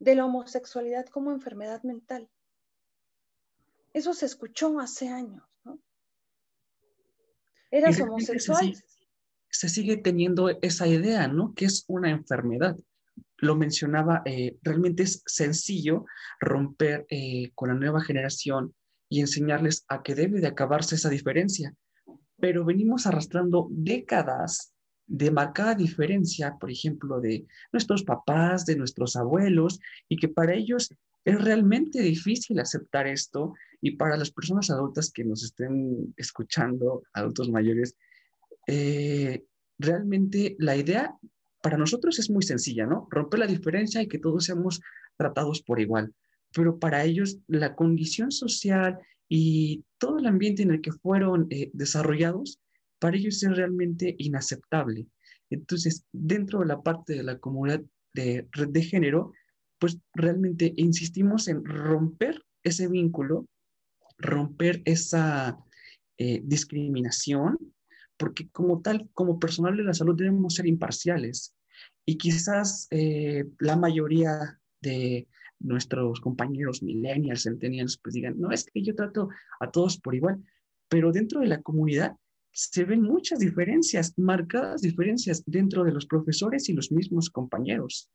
de 0.00 0.16
la 0.16 0.24
homosexualidad 0.26 1.06
como 1.06 1.30
enfermedad 1.30 1.84
mental. 1.84 2.28
Eso 3.92 4.12
se 4.12 4.26
escuchó 4.26 4.80
hace 4.80 5.06
años, 5.06 5.48
¿no? 5.62 5.78
Eras 7.70 8.00
homosexual, 8.00 8.74
se 9.54 9.68
sigue 9.68 9.96
teniendo 9.96 10.50
esa 10.62 10.88
idea, 10.88 11.28
¿no? 11.28 11.54
Que 11.54 11.66
es 11.66 11.84
una 11.86 12.10
enfermedad. 12.10 12.76
Lo 13.36 13.54
mencionaba, 13.54 14.22
eh, 14.24 14.56
realmente 14.62 15.04
es 15.04 15.22
sencillo 15.26 16.06
romper 16.40 17.06
eh, 17.08 17.52
con 17.54 17.68
la 17.68 17.76
nueva 17.76 18.02
generación 18.02 18.74
y 19.08 19.20
enseñarles 19.20 19.84
a 19.86 20.02
que 20.02 20.16
debe 20.16 20.40
de 20.40 20.48
acabarse 20.48 20.96
esa 20.96 21.08
diferencia. 21.08 21.72
Pero 22.40 22.64
venimos 22.64 23.06
arrastrando 23.06 23.68
décadas 23.70 24.74
de 25.06 25.30
marcada 25.30 25.76
diferencia, 25.76 26.56
por 26.58 26.72
ejemplo, 26.72 27.20
de 27.20 27.46
nuestros 27.72 28.02
papás, 28.02 28.66
de 28.66 28.74
nuestros 28.74 29.14
abuelos, 29.14 29.78
y 30.08 30.16
que 30.16 30.28
para 30.28 30.54
ellos 30.54 30.90
es 31.24 31.44
realmente 31.44 32.02
difícil 32.02 32.58
aceptar 32.58 33.06
esto 33.06 33.54
y 33.80 33.92
para 33.92 34.16
las 34.16 34.32
personas 34.32 34.68
adultas 34.70 35.12
que 35.12 35.22
nos 35.22 35.44
estén 35.44 36.12
escuchando, 36.16 37.04
adultos 37.12 37.50
mayores, 37.50 37.96
eh, 38.66 39.44
realmente 39.78 40.56
la 40.58 40.76
idea 40.76 41.14
para 41.62 41.76
nosotros 41.76 42.18
es 42.18 42.30
muy 42.30 42.42
sencilla, 42.42 42.86
¿no? 42.86 43.08
Romper 43.10 43.40
la 43.40 43.46
diferencia 43.46 44.02
y 44.02 44.08
que 44.08 44.18
todos 44.18 44.44
seamos 44.44 44.80
tratados 45.16 45.62
por 45.62 45.80
igual. 45.80 46.14
Pero 46.54 46.78
para 46.78 47.04
ellos 47.04 47.38
la 47.46 47.74
condición 47.74 48.30
social 48.30 48.98
y 49.28 49.84
todo 49.98 50.18
el 50.18 50.26
ambiente 50.26 50.62
en 50.62 50.70
el 50.70 50.80
que 50.80 50.92
fueron 50.92 51.46
eh, 51.50 51.70
desarrollados, 51.72 52.60
para 52.98 53.16
ellos 53.16 53.42
es 53.42 53.56
realmente 53.56 54.14
inaceptable. 54.18 55.06
Entonces, 55.50 56.04
dentro 56.12 56.60
de 56.60 56.66
la 56.66 56.82
parte 56.82 57.14
de 57.14 57.22
la 57.22 57.38
comunidad 57.38 57.82
de 58.12 58.46
de 58.52 58.82
género, 58.82 59.32
pues 59.78 59.98
realmente 60.14 60.72
insistimos 60.76 61.48
en 61.48 61.64
romper 61.64 62.42
ese 62.62 62.88
vínculo, 62.88 63.46
romper 64.18 64.82
esa 64.84 65.58
eh, 66.18 66.40
discriminación 66.44 67.73
porque 68.16 68.48
como 68.50 68.80
tal, 68.80 69.08
como 69.12 69.38
personal 69.38 69.76
de 69.76 69.84
la 69.84 69.94
salud 69.94 70.16
debemos 70.16 70.54
ser 70.54 70.66
imparciales 70.66 71.54
y 72.04 72.16
quizás 72.16 72.86
eh, 72.90 73.44
la 73.58 73.76
mayoría 73.76 74.60
de 74.80 75.26
nuestros 75.58 76.20
compañeros 76.20 76.82
millennials, 76.82 77.44
centennials, 77.44 77.98
pues 77.98 78.14
digan, 78.14 78.38
no, 78.38 78.50
es 78.50 78.64
que 78.64 78.82
yo 78.82 78.94
trato 78.94 79.28
a 79.60 79.70
todos 79.70 79.98
por 79.98 80.14
igual, 80.14 80.42
pero 80.88 81.12
dentro 81.12 81.40
de 81.40 81.46
la 81.46 81.62
comunidad 81.62 82.16
se 82.52 82.84
ven 82.84 83.02
muchas 83.02 83.40
diferencias, 83.40 84.16
marcadas 84.16 84.82
diferencias 84.82 85.42
dentro 85.46 85.82
de 85.82 85.92
los 85.92 86.06
profesores 86.06 86.68
y 86.68 86.72
los 86.72 86.92
mismos 86.92 87.30
compañeros. 87.30 88.10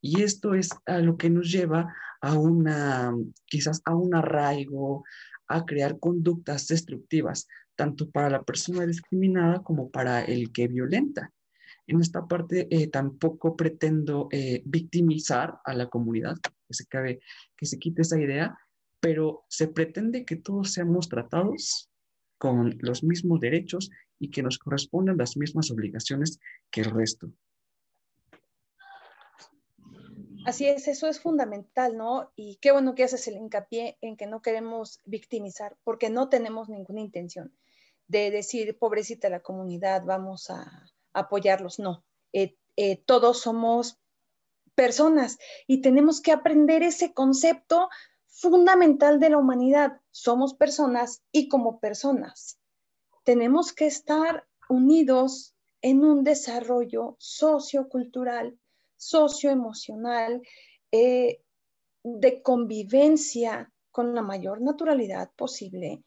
Y 0.00 0.22
esto 0.22 0.54
es 0.54 0.70
a 0.86 0.98
lo 0.98 1.16
que 1.16 1.30
nos 1.30 1.50
lleva 1.50 1.94
a 2.20 2.38
una, 2.38 3.14
quizás 3.46 3.82
a 3.84 3.94
un 3.94 4.14
arraigo, 4.14 5.04
a 5.48 5.64
crear 5.66 5.98
conductas 5.98 6.66
destructivas, 6.68 7.46
tanto 7.76 8.10
para 8.10 8.30
la 8.30 8.42
persona 8.42 8.86
discriminada 8.86 9.62
como 9.62 9.90
para 9.90 10.24
el 10.24 10.52
que 10.52 10.68
violenta. 10.68 11.32
En 11.86 12.00
esta 12.00 12.26
parte 12.26 12.66
eh, 12.70 12.88
tampoco 12.88 13.56
pretendo 13.56 14.28
eh, 14.30 14.62
victimizar 14.64 15.58
a 15.64 15.74
la 15.74 15.88
comunidad, 15.88 16.36
que 16.42 16.74
se, 16.74 16.86
cabe, 16.86 17.20
que 17.56 17.66
se 17.66 17.78
quite 17.78 18.02
esa 18.02 18.18
idea, 18.18 18.56
pero 19.00 19.44
se 19.48 19.68
pretende 19.68 20.24
que 20.24 20.36
todos 20.36 20.72
seamos 20.72 21.08
tratados 21.08 21.90
con 22.38 22.76
los 22.80 23.04
mismos 23.04 23.40
derechos 23.40 23.90
y 24.18 24.30
que 24.30 24.42
nos 24.42 24.58
correspondan 24.58 25.18
las 25.18 25.36
mismas 25.36 25.70
obligaciones 25.70 26.40
que 26.70 26.80
el 26.80 26.90
resto. 26.90 27.30
Así 30.46 30.66
es, 30.66 30.88
eso 30.88 31.08
es 31.08 31.20
fundamental, 31.20 31.96
¿no? 31.96 32.30
Y 32.36 32.56
qué 32.60 32.70
bueno 32.70 32.94
que 32.94 33.04
haces 33.04 33.26
el 33.28 33.36
hincapié 33.36 33.96
en 34.02 34.16
que 34.16 34.26
no 34.26 34.42
queremos 34.42 35.00
victimizar, 35.06 35.76
porque 35.84 36.10
no 36.10 36.28
tenemos 36.28 36.68
ninguna 36.68 37.00
intención 37.00 37.52
de 38.18 38.30
decir, 38.30 38.78
pobrecita 38.78 39.28
la 39.28 39.40
comunidad, 39.40 40.04
vamos 40.04 40.50
a 40.50 40.90
apoyarlos. 41.12 41.78
No, 41.78 42.04
eh, 42.32 42.56
eh, 42.76 43.02
todos 43.04 43.40
somos 43.40 43.98
personas 44.74 45.38
y 45.66 45.80
tenemos 45.80 46.20
que 46.20 46.32
aprender 46.32 46.82
ese 46.82 47.12
concepto 47.12 47.88
fundamental 48.26 49.20
de 49.20 49.30
la 49.30 49.38
humanidad. 49.38 50.00
Somos 50.10 50.54
personas 50.54 51.22
y 51.32 51.48
como 51.48 51.80
personas 51.80 52.58
tenemos 53.24 53.72
que 53.72 53.86
estar 53.86 54.46
unidos 54.68 55.54
en 55.82 56.04
un 56.04 56.24
desarrollo 56.24 57.16
sociocultural 57.18 58.58
socioemocional, 58.96 60.42
eh, 60.92 61.42
de 62.02 62.42
convivencia 62.42 63.72
con 63.90 64.14
la 64.14 64.22
mayor 64.22 64.60
naturalidad 64.60 65.30
posible 65.36 66.02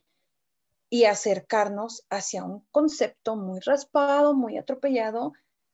y 0.90 1.06
acercarnos 1.06 2.06
hacia 2.10 2.44
un 2.44 2.66
concepto 2.72 3.36
muy 3.36 3.60
raspado, 3.60 4.34
muy 4.34 4.58
atropellado, 4.58 5.34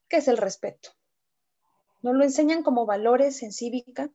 que 0.09 0.17
es 0.17 0.27
el 0.27 0.37
respeto. 0.37 0.89
Nos 2.01 2.15
lo 2.15 2.23
enseñan 2.23 2.63
como 2.63 2.85
valores 2.85 3.43
en 3.43 3.51
cívica 3.51 4.11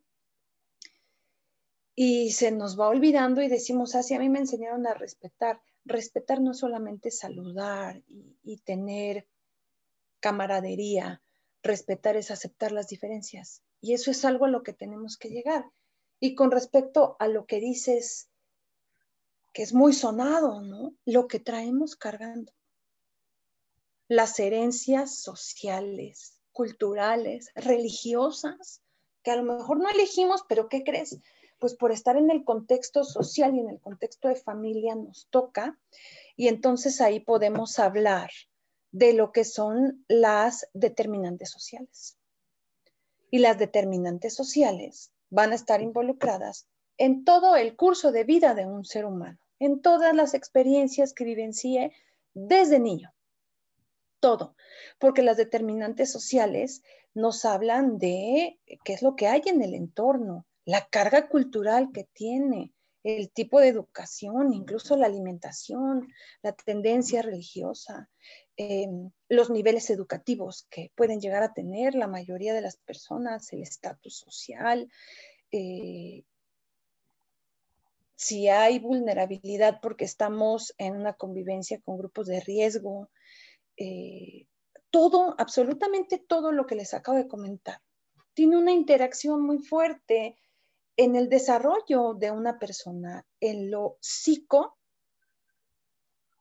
y 1.94 2.32
se 2.32 2.52
nos 2.52 2.78
va 2.78 2.88
olvidando 2.88 3.42
y 3.42 3.48
decimos, 3.48 3.94
así 3.94 4.14
ah, 4.14 4.18
a 4.18 4.20
mí 4.20 4.28
me 4.28 4.38
enseñaron 4.38 4.86
a 4.86 4.94
respetar. 4.94 5.60
Respetar 5.84 6.40
no 6.40 6.52
solamente 6.52 7.10
saludar 7.10 8.02
y 8.06 8.58
tener 8.58 9.26
camaradería, 10.20 11.22
respetar 11.62 12.16
es 12.16 12.30
aceptar 12.30 12.72
las 12.72 12.88
diferencias. 12.88 13.62
Y 13.80 13.94
eso 13.94 14.10
es 14.10 14.24
algo 14.24 14.44
a 14.44 14.48
lo 14.48 14.62
que 14.62 14.72
tenemos 14.72 15.16
que 15.16 15.30
llegar. 15.30 15.64
Y 16.20 16.34
con 16.34 16.50
respecto 16.50 17.16
a 17.20 17.28
lo 17.28 17.46
que 17.46 17.58
dices, 17.58 18.28
que 19.58 19.64
es 19.64 19.74
muy 19.74 19.92
sonado, 19.92 20.62
¿no? 20.62 20.94
Lo 21.04 21.26
que 21.26 21.40
traemos 21.40 21.96
cargando. 21.96 22.52
Las 24.06 24.38
herencias 24.38 25.18
sociales, 25.18 26.38
culturales, 26.52 27.50
religiosas, 27.56 28.82
que 29.24 29.32
a 29.32 29.34
lo 29.36 29.42
mejor 29.42 29.80
no 29.80 29.90
elegimos, 29.90 30.44
pero 30.48 30.68
¿qué 30.68 30.84
crees? 30.84 31.18
Pues 31.58 31.74
por 31.74 31.90
estar 31.90 32.16
en 32.16 32.30
el 32.30 32.44
contexto 32.44 33.02
social 33.02 33.56
y 33.56 33.58
en 33.58 33.68
el 33.68 33.80
contexto 33.80 34.28
de 34.28 34.36
familia 34.36 34.94
nos 34.94 35.26
toca. 35.28 35.76
Y 36.36 36.46
entonces 36.46 37.00
ahí 37.00 37.18
podemos 37.18 37.80
hablar 37.80 38.30
de 38.92 39.12
lo 39.12 39.32
que 39.32 39.42
son 39.42 40.04
las 40.06 40.68
determinantes 40.72 41.50
sociales. 41.50 42.16
Y 43.28 43.40
las 43.40 43.58
determinantes 43.58 44.36
sociales 44.36 45.10
van 45.30 45.50
a 45.50 45.56
estar 45.56 45.82
involucradas 45.82 46.68
en 46.96 47.24
todo 47.24 47.56
el 47.56 47.74
curso 47.74 48.12
de 48.12 48.22
vida 48.22 48.54
de 48.54 48.66
un 48.66 48.84
ser 48.84 49.04
humano, 49.04 49.40
en 49.58 49.80
todas 49.80 50.14
las 50.14 50.34
experiencias 50.34 51.12
que 51.12 51.24
vivencie 51.24 51.92
desde 52.34 52.78
niño. 52.78 53.12
Todo, 54.20 54.56
porque 54.98 55.22
las 55.22 55.36
determinantes 55.36 56.10
sociales 56.10 56.82
nos 57.14 57.44
hablan 57.44 57.98
de 57.98 58.58
qué 58.84 58.92
es 58.92 59.02
lo 59.02 59.16
que 59.16 59.28
hay 59.28 59.42
en 59.46 59.62
el 59.62 59.74
entorno, 59.74 60.46
la 60.64 60.86
carga 60.88 61.28
cultural 61.28 61.90
que 61.92 62.04
tiene, 62.12 62.72
el 63.04 63.30
tipo 63.30 63.60
de 63.60 63.68
educación, 63.68 64.52
incluso 64.52 64.96
la 64.96 65.06
alimentación, 65.06 66.08
la 66.42 66.52
tendencia 66.52 67.22
religiosa, 67.22 68.10
em, 68.56 69.10
los 69.28 69.50
niveles 69.50 69.88
educativos 69.90 70.66
que 70.68 70.90
pueden 70.94 71.20
llegar 71.20 71.42
a 71.42 71.54
tener 71.54 71.94
la 71.94 72.08
mayoría 72.08 72.54
de 72.54 72.60
las 72.60 72.76
personas, 72.76 73.52
el 73.52 73.62
estatus 73.62 74.18
social, 74.18 74.90
eh, 75.52 76.24
si 78.18 78.48
hay 78.48 78.80
vulnerabilidad 78.80 79.78
porque 79.80 80.04
estamos 80.04 80.74
en 80.76 80.96
una 80.96 81.12
convivencia 81.12 81.80
con 81.80 81.98
grupos 81.98 82.26
de 82.26 82.40
riesgo, 82.40 83.08
eh, 83.76 84.48
todo, 84.90 85.36
absolutamente 85.38 86.18
todo 86.18 86.50
lo 86.50 86.66
que 86.66 86.74
les 86.74 86.94
acabo 86.94 87.16
de 87.16 87.28
comentar, 87.28 87.80
tiene 88.34 88.56
una 88.56 88.72
interacción 88.72 89.42
muy 89.42 89.60
fuerte 89.60 90.36
en 90.96 91.14
el 91.14 91.28
desarrollo 91.28 92.14
de 92.14 92.32
una 92.32 92.58
persona, 92.58 93.24
en 93.38 93.70
lo 93.70 93.98
psico, 94.00 94.76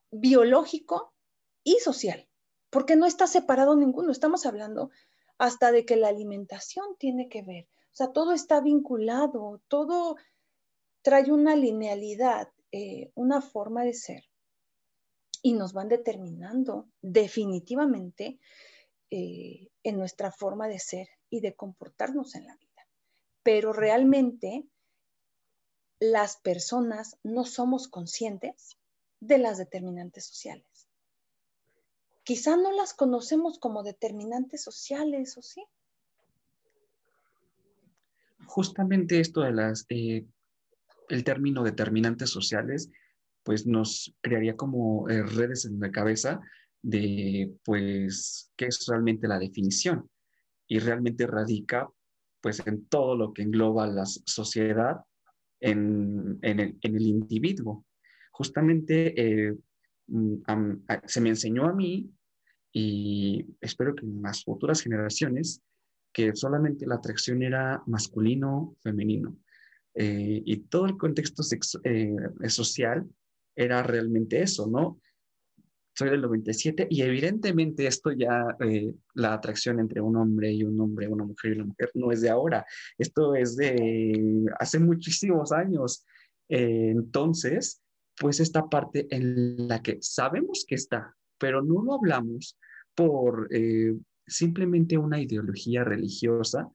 biológico 0.09 1.13
y 1.63 1.75
social, 1.75 2.27
porque 2.71 2.95
no 2.95 3.05
está 3.05 3.27
separado 3.27 3.75
ninguno. 3.75 4.11
Estamos 4.11 4.47
hablando 4.47 4.89
hasta 5.37 5.71
de 5.71 5.85
que 5.85 5.95
la 5.95 6.07
alimentación 6.07 6.95
tiene 6.97 7.29
que 7.29 7.43
ver. 7.43 7.65
O 7.65 7.95
sea, 7.97 8.11
todo 8.11 8.33
está 8.33 8.61
vinculado, 8.61 9.61
todo 9.67 10.15
trae 11.07 11.31
una 11.31 11.55
linealidad, 11.55 12.49
eh, 12.73 13.11
una 13.15 13.39
forma 13.41 13.85
de 13.85 13.93
ser 13.93 14.23
y 15.41 15.53
nos 15.53 15.71
van 15.71 15.87
determinando 15.87 16.89
definitivamente 17.01 18.39
eh, 19.09 19.69
en 19.83 19.97
nuestra 19.97 20.33
forma 20.33 20.67
de 20.67 20.79
ser 20.79 21.07
y 21.29 21.39
de 21.39 21.55
comportarnos 21.55 22.35
en 22.35 22.47
la 22.47 22.55
vida 22.57 22.67
pero 23.47 23.71
realmente 23.71 24.67
las 26.01 26.35
personas 26.35 27.17
no 27.23 27.45
somos 27.45 27.87
conscientes 27.87 28.77
de 29.21 29.37
las 29.37 29.57
determinantes 29.57 30.25
sociales. 30.25 30.89
Quizá 32.25 32.57
no 32.57 32.73
las 32.73 32.93
conocemos 32.93 33.57
como 33.57 33.83
determinantes 33.83 34.61
sociales, 34.61 35.37
¿o 35.37 35.41
sí? 35.41 35.63
Justamente 38.47 39.21
esto 39.21 39.39
de 39.39 39.53
las, 39.53 39.85
eh, 39.87 40.25
el 41.09 41.23
término 41.23 41.63
determinantes 41.63 42.29
sociales, 42.29 42.89
pues 43.43 43.65
nos 43.65 44.13
crearía 44.21 44.55
como 44.55 45.09
eh, 45.09 45.23
redes 45.23 45.65
en 45.65 45.79
la 45.79 45.91
cabeza 45.91 46.41
de, 46.81 47.53
pues, 47.63 48.51
qué 48.55 48.65
es 48.67 48.85
realmente 48.87 49.27
la 49.27 49.39
definición. 49.39 50.09
Y 50.67 50.79
realmente 50.79 51.25
radica 51.27 51.89
pues 52.41 52.65
en 52.65 52.85
todo 52.87 53.15
lo 53.15 53.33
que 53.33 53.41
engloba 53.41 53.87
la 53.87 54.05
sociedad 54.05 54.97
en, 55.59 56.39
el, 56.41 56.77
individuo. 56.81 57.85
Justamente 58.31 59.13
eh, 59.49 59.55
mm, 60.07 60.35
se 61.05 61.21
me 61.21 61.29
enseñó 61.29 61.65
a 61.65 61.73
mí 61.73 62.09
y 62.71 63.45
espero 63.61 63.95
que 63.95 64.05
en 64.05 64.21
las 64.21 64.43
futuras 64.43 64.81
generaciones 64.81 65.61
que 66.13 66.35
solamente 66.35 66.85
la 66.85 66.95
atracción 66.95 67.43
era 67.43 67.81
masculino, 67.85 68.75
femenino. 68.81 69.37
Eh, 69.97 70.43
y 70.45 70.57
todo 70.57 70.85
el 70.85 70.97
contexto 70.97 71.41
eh, 71.83 72.15
social 72.49 73.07
era 73.55 73.81
realmente 73.81 74.41
eso, 74.41 74.67
¿no? 74.67 74.99
soy 75.97 76.11
del 76.11 76.21
97 76.21 76.87
y 76.91 77.01
evidentemente 77.01 77.87
esto 77.87 78.11
ya, 78.11 78.55
eh, 78.59 78.93
la 79.15 79.33
atracción 79.33 79.79
entre 79.79 79.99
un 79.99 80.15
hombre 80.15 80.51
y 80.51 80.63
un 80.63 80.79
hombre, 80.79 81.07
una 81.07 81.25
mujer 81.25 81.51
y 81.51 81.55
una 81.55 81.65
mujer, 81.65 81.89
no 81.95 82.11
es 82.11 82.21
de 82.21 82.29
ahora, 82.29 82.65
esto 82.99 83.33
es 83.33 83.57
de 83.57 84.45
hace 84.59 84.79
muchísimos 84.79 85.51
años. 85.51 86.05
Eh, 86.49 86.91
entonces, 86.91 87.81
pues 88.15 88.39
esta 88.39 88.69
parte 88.69 89.07
en 89.09 89.67
la 89.67 89.81
que 89.81 89.97
sabemos 90.01 90.65
que 90.67 90.75
está, 90.75 91.15
pero 91.39 91.63
no 91.63 91.81
lo 91.81 91.95
hablamos 91.95 92.59
por 92.93 93.47
eh, 93.51 93.95
simplemente 94.27 94.97
una 94.97 95.19
ideología 95.19 95.83
religiosa. 95.83 96.69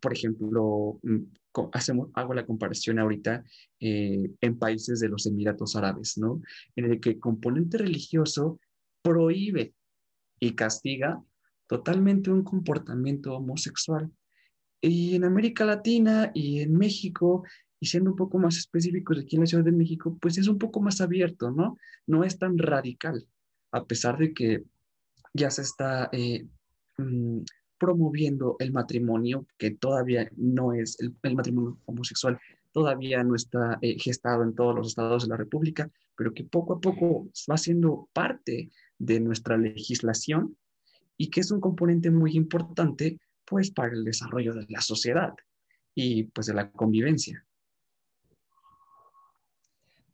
por 0.00 0.12
ejemplo, 0.12 0.98
mm, 1.04 1.22
hacemos, 1.72 2.08
hago 2.14 2.34
la 2.34 2.46
comparación 2.46 2.98
ahorita 2.98 3.44
eh, 3.80 4.30
en 4.40 4.58
países 4.58 5.00
de 5.00 5.08
los 5.08 5.26
Emiratos 5.26 5.76
Árabes, 5.76 6.18
¿no? 6.18 6.40
En 6.76 6.86
el 6.86 7.00
que 7.00 7.10
el 7.10 7.20
componente 7.20 7.78
religioso 7.78 8.58
prohíbe 9.02 9.74
y 10.40 10.54
castiga 10.54 11.22
totalmente 11.66 12.30
un 12.30 12.42
comportamiento 12.42 13.34
homosexual. 13.34 14.10
Y 14.80 15.14
en 15.14 15.24
América 15.24 15.64
Latina 15.64 16.30
y 16.34 16.60
en 16.60 16.76
México, 16.76 17.44
y 17.80 17.86
siendo 17.86 18.10
un 18.10 18.16
poco 18.16 18.38
más 18.38 18.56
específicos 18.56 19.18
aquí 19.18 19.36
en 19.36 19.42
la 19.42 19.46
Ciudad 19.46 19.64
de 19.64 19.72
México, 19.72 20.18
pues 20.20 20.38
es 20.38 20.48
un 20.48 20.58
poco 20.58 20.80
más 20.80 21.00
abierto, 21.00 21.50
¿no? 21.50 21.78
No 22.06 22.24
es 22.24 22.38
tan 22.38 22.58
radical, 22.58 23.26
a 23.70 23.84
pesar 23.84 24.18
de 24.18 24.32
que 24.34 24.64
ya 25.34 25.50
se 25.50 25.62
está 25.62 26.08
eh, 26.12 26.46
mm, 26.98 27.40
promoviendo 27.82 28.54
el 28.60 28.72
matrimonio, 28.72 29.44
que 29.58 29.72
todavía 29.72 30.30
no 30.36 30.72
es 30.72 30.96
el, 31.00 31.16
matrimonio 31.34 31.78
homosexual, 31.84 32.38
todavía 32.70 33.24
no 33.24 33.34
está 33.34 33.76
eh, 33.82 33.98
gestado 33.98 34.44
en 34.44 34.54
todos 34.54 34.72
los 34.76 34.86
estados 34.86 35.24
de 35.24 35.30
la 35.30 35.36
República, 35.36 35.90
pero 36.16 36.32
que 36.32 36.44
poco 36.44 36.74
a 36.74 36.80
poco 36.80 37.26
va 37.50 37.56
siendo 37.56 38.08
parte 38.12 38.70
de 39.00 39.18
nuestra 39.18 39.56
legislación 39.56 40.56
y 41.16 41.28
que 41.28 41.40
es 41.40 41.50
un 41.50 41.60
componente 41.60 42.12
muy 42.12 42.36
importante 42.36 43.18
pues 43.44 43.72
para 43.72 43.92
el 43.92 44.04
desarrollo 44.04 44.54
de 44.54 44.64
la 44.68 44.80
sociedad 44.80 45.34
y 45.92 46.22
pues 46.22 46.46
de 46.46 46.54
la 46.54 46.70
convivencia. 46.70 47.44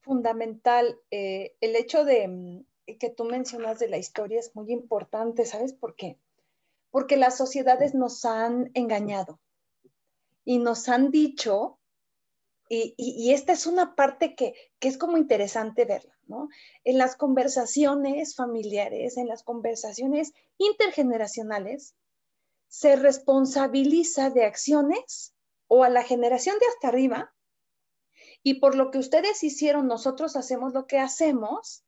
Fundamental, 0.01 0.97
eh, 1.11 1.53
el 1.61 1.77
hecho 1.77 2.07
de 2.07 2.29
mm, 2.29 2.97
que 2.99 3.11
tú 3.11 3.27
mencionas 3.27 3.79
de 3.79 3.89
la 3.89 3.99
historia 3.99 4.39
es 4.39 4.57
muy 4.57 4.73
importante, 4.73 5.45
¿sabes 5.45 5.75
por 5.75 5.97
qué? 5.97 6.17
Porque 6.90 7.16
las 7.16 7.37
sociedades 7.37 7.94
nos 7.94 8.24
han 8.24 8.70
engañado 8.74 9.40
y 10.44 10.59
nos 10.59 10.88
han 10.88 11.11
dicho 11.11 11.79
y, 12.70 13.33
esta 13.33 13.53
es 13.53 13.66
una 13.66 13.94
parte 13.94 14.35
que, 14.35 14.55
es 14.81 14.98
como 14.98 15.16
interesante 15.16 15.85
verla, 15.85 16.14
¿no? 16.27 16.48
En 16.85 16.98
las 16.98 17.16
conversaciones 17.16 18.35
familiares, 18.35 19.16
en 19.16 19.27
las 19.27 19.42
conversaciones 19.42 20.33
intergeneracionales, 20.59 21.94
se 22.68 22.96
responsabiliza 22.96 24.29
de 24.31 24.44
acciones 24.44 25.35
o 25.66 25.85
a 25.85 25.88
la 25.88 26.03
generación 26.03 26.59
de 26.59 26.66
hasta 26.66 26.88
arriba 26.88 27.35
y 28.42 28.61
por 28.61 28.74
lo 28.74 28.90
que 28.90 28.98
ustedes 28.98 29.42
hicieron, 29.42 29.87
nosotros 29.87 30.37
hacemos 30.37 30.74
lo 30.74 30.87
que 30.87 30.98
hacemos. 30.98 31.85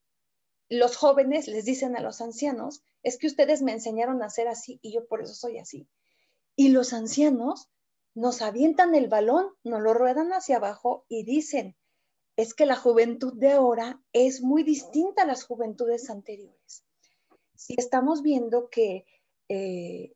Los 0.69 0.97
jóvenes 0.97 1.49
les 1.49 1.65
dicen 1.65 1.97
a 1.97 2.01
los 2.01 2.21
ancianos, 2.21 2.83
es 3.03 3.19
que 3.19 3.27
ustedes 3.27 3.63
me 3.63 3.73
enseñaron 3.73 4.23
a 4.23 4.31
ser 4.31 4.49
así 4.49 4.79
y 4.83 4.93
yo 4.93 5.07
por 5.07 5.23
eso 5.23 5.35
soy 5.35 5.59
así. 5.59 5.89
Y 6.57 6.69
los 6.69 6.93
ancianos 6.93 7.71
nos 8.15 8.43
avientan 8.43 8.95
el 8.95 9.09
balón, 9.09 9.49
nos 9.65 9.81
lo 9.81 9.95
ruedan 9.95 10.33
hacia 10.33 10.57
abajo 10.57 11.05
y 11.09 11.25
dicen, 11.25 11.77
es 12.37 12.55
que 12.55 12.67
la 12.67 12.77
juventud 12.77 13.35
de 13.35 13.53
ahora 13.53 14.03
es 14.13 14.43
muy 14.43 14.63
distinta 14.63 15.23
a 15.23 15.27
las 15.27 15.45
juventudes 15.45 16.11
anteriores. 16.11 16.85
Si 17.55 17.75
estamos 17.77 18.23
viendo 18.23 18.71
que, 18.71 19.05
eh, 19.49 20.13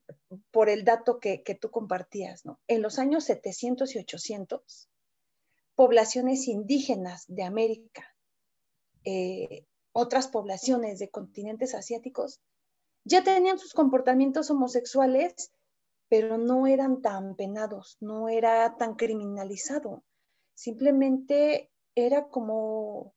por 0.50 0.68
el 0.68 0.84
dato 0.84 1.20
que, 1.20 1.42
tú 1.60 1.70
compartías, 1.70 2.44
¿no? 2.44 2.60
en 2.66 2.82
los 2.82 2.98
años 2.98 3.24
700 3.24 3.94
y 3.94 3.98
800, 3.98 4.88
poblaciones 5.74 6.48
indígenas 6.48 7.24
de 7.28 7.42
América, 7.42 8.16
eh, 9.04 9.66
otras 9.92 10.28
poblaciones 10.28 10.98
de 10.98 11.10
continentes 11.10 11.74
asiáticos, 11.74 12.40
ya 13.04 13.22
tenían 13.22 13.58
sus 13.58 13.72
comportamientos 13.72 14.50
homosexuales 14.50 15.52
pero 16.08 16.38
no 16.38 16.66
eran 16.66 17.02
tan 17.02 17.34
penados, 17.34 17.96
no 18.00 18.28
era 18.28 18.76
tan 18.76 18.94
criminalizado. 18.94 20.04
Simplemente 20.54 21.72
era 21.94 22.28
como, 22.28 23.14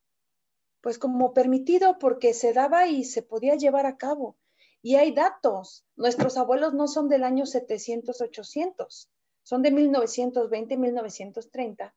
pues 0.82 0.98
como 0.98 1.34
permitido 1.34 2.00
porque 2.00 2.34
se 2.34 2.54
daba 2.54 2.88
y 2.88 3.04
se 3.04 3.22
podía 3.22 3.56
llevar 3.56 3.86
a 3.86 3.98
cabo. 3.98 4.38
Y 4.82 4.96
hay 4.96 5.12
datos. 5.12 5.86
Nuestros 5.96 6.38
abuelos 6.38 6.74
no 6.74 6.88
son 6.88 7.10
del 7.10 7.24
año 7.24 7.46
700, 7.46 8.22
800, 8.22 9.10
son 9.44 9.62
de 9.62 9.72
1920, 9.72 10.78
1930. 10.78 11.96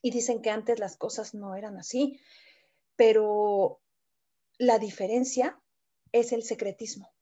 Y 0.00 0.10
dicen 0.10 0.42
que 0.42 0.50
antes 0.50 0.78
las 0.78 0.96
cosas 0.96 1.34
no 1.34 1.54
eran 1.54 1.76
así. 1.76 2.18
Pero 2.96 3.80
la 4.58 4.78
diferencia 4.78 5.60
es 6.14 6.32
el 6.32 6.42
secretismo 6.42 7.14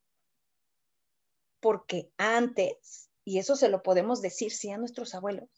porque 1.62 2.12
antes, 2.16 3.08
y 3.24 3.38
eso 3.38 3.54
se 3.54 3.68
lo 3.68 3.84
podemos 3.84 4.20
decir 4.20 4.50
sí 4.50 4.72
a 4.72 4.78
nuestros 4.78 5.14
abuelos, 5.14 5.48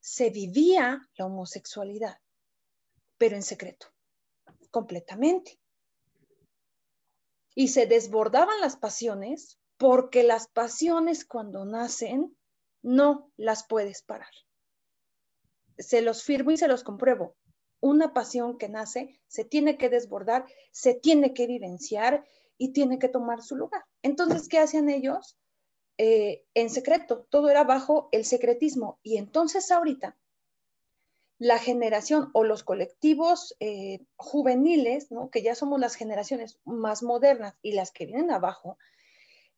se 0.00 0.30
vivía 0.30 1.06
la 1.16 1.26
homosexualidad, 1.26 2.16
pero 3.18 3.36
en 3.36 3.42
secreto, 3.42 3.88
completamente. 4.70 5.60
Y 7.54 7.68
se 7.68 7.86
desbordaban 7.86 8.58
las 8.62 8.76
pasiones 8.76 9.58
porque 9.76 10.22
las 10.22 10.48
pasiones 10.48 11.26
cuando 11.26 11.66
nacen 11.66 12.34
no 12.80 13.30
las 13.36 13.66
puedes 13.66 14.02
parar. 14.02 14.32
Se 15.76 16.00
los 16.00 16.24
firmo 16.24 16.52
y 16.52 16.56
se 16.56 16.68
los 16.68 16.84
compruebo. 16.84 17.36
Una 17.80 18.14
pasión 18.14 18.56
que 18.56 18.70
nace 18.70 19.20
se 19.26 19.44
tiene 19.44 19.76
que 19.76 19.90
desbordar, 19.90 20.46
se 20.72 20.94
tiene 20.94 21.34
que 21.34 21.46
vivenciar 21.46 22.24
y 22.58 22.72
tiene 22.72 22.98
que 22.98 23.08
tomar 23.08 23.42
su 23.42 23.56
lugar. 23.56 23.84
Entonces, 24.02 24.48
¿qué 24.48 24.58
hacían 24.58 24.90
ellos? 24.90 25.38
Eh, 25.96 26.44
en 26.54 26.70
secreto, 26.70 27.26
todo 27.30 27.48
era 27.48 27.64
bajo 27.64 28.08
el 28.12 28.24
secretismo. 28.24 28.98
Y 29.02 29.16
entonces 29.16 29.70
ahorita, 29.70 30.16
la 31.38 31.58
generación 31.58 32.30
o 32.34 32.44
los 32.44 32.64
colectivos 32.64 33.56
eh, 33.60 34.00
juveniles, 34.16 35.08
que 35.30 35.42
ya 35.42 35.54
somos 35.54 35.80
las 35.80 35.94
generaciones 35.94 36.58
más 36.64 37.02
modernas 37.02 37.54
y 37.62 37.72
las 37.72 37.92
que 37.92 38.06
vienen 38.06 38.32
abajo, 38.32 38.76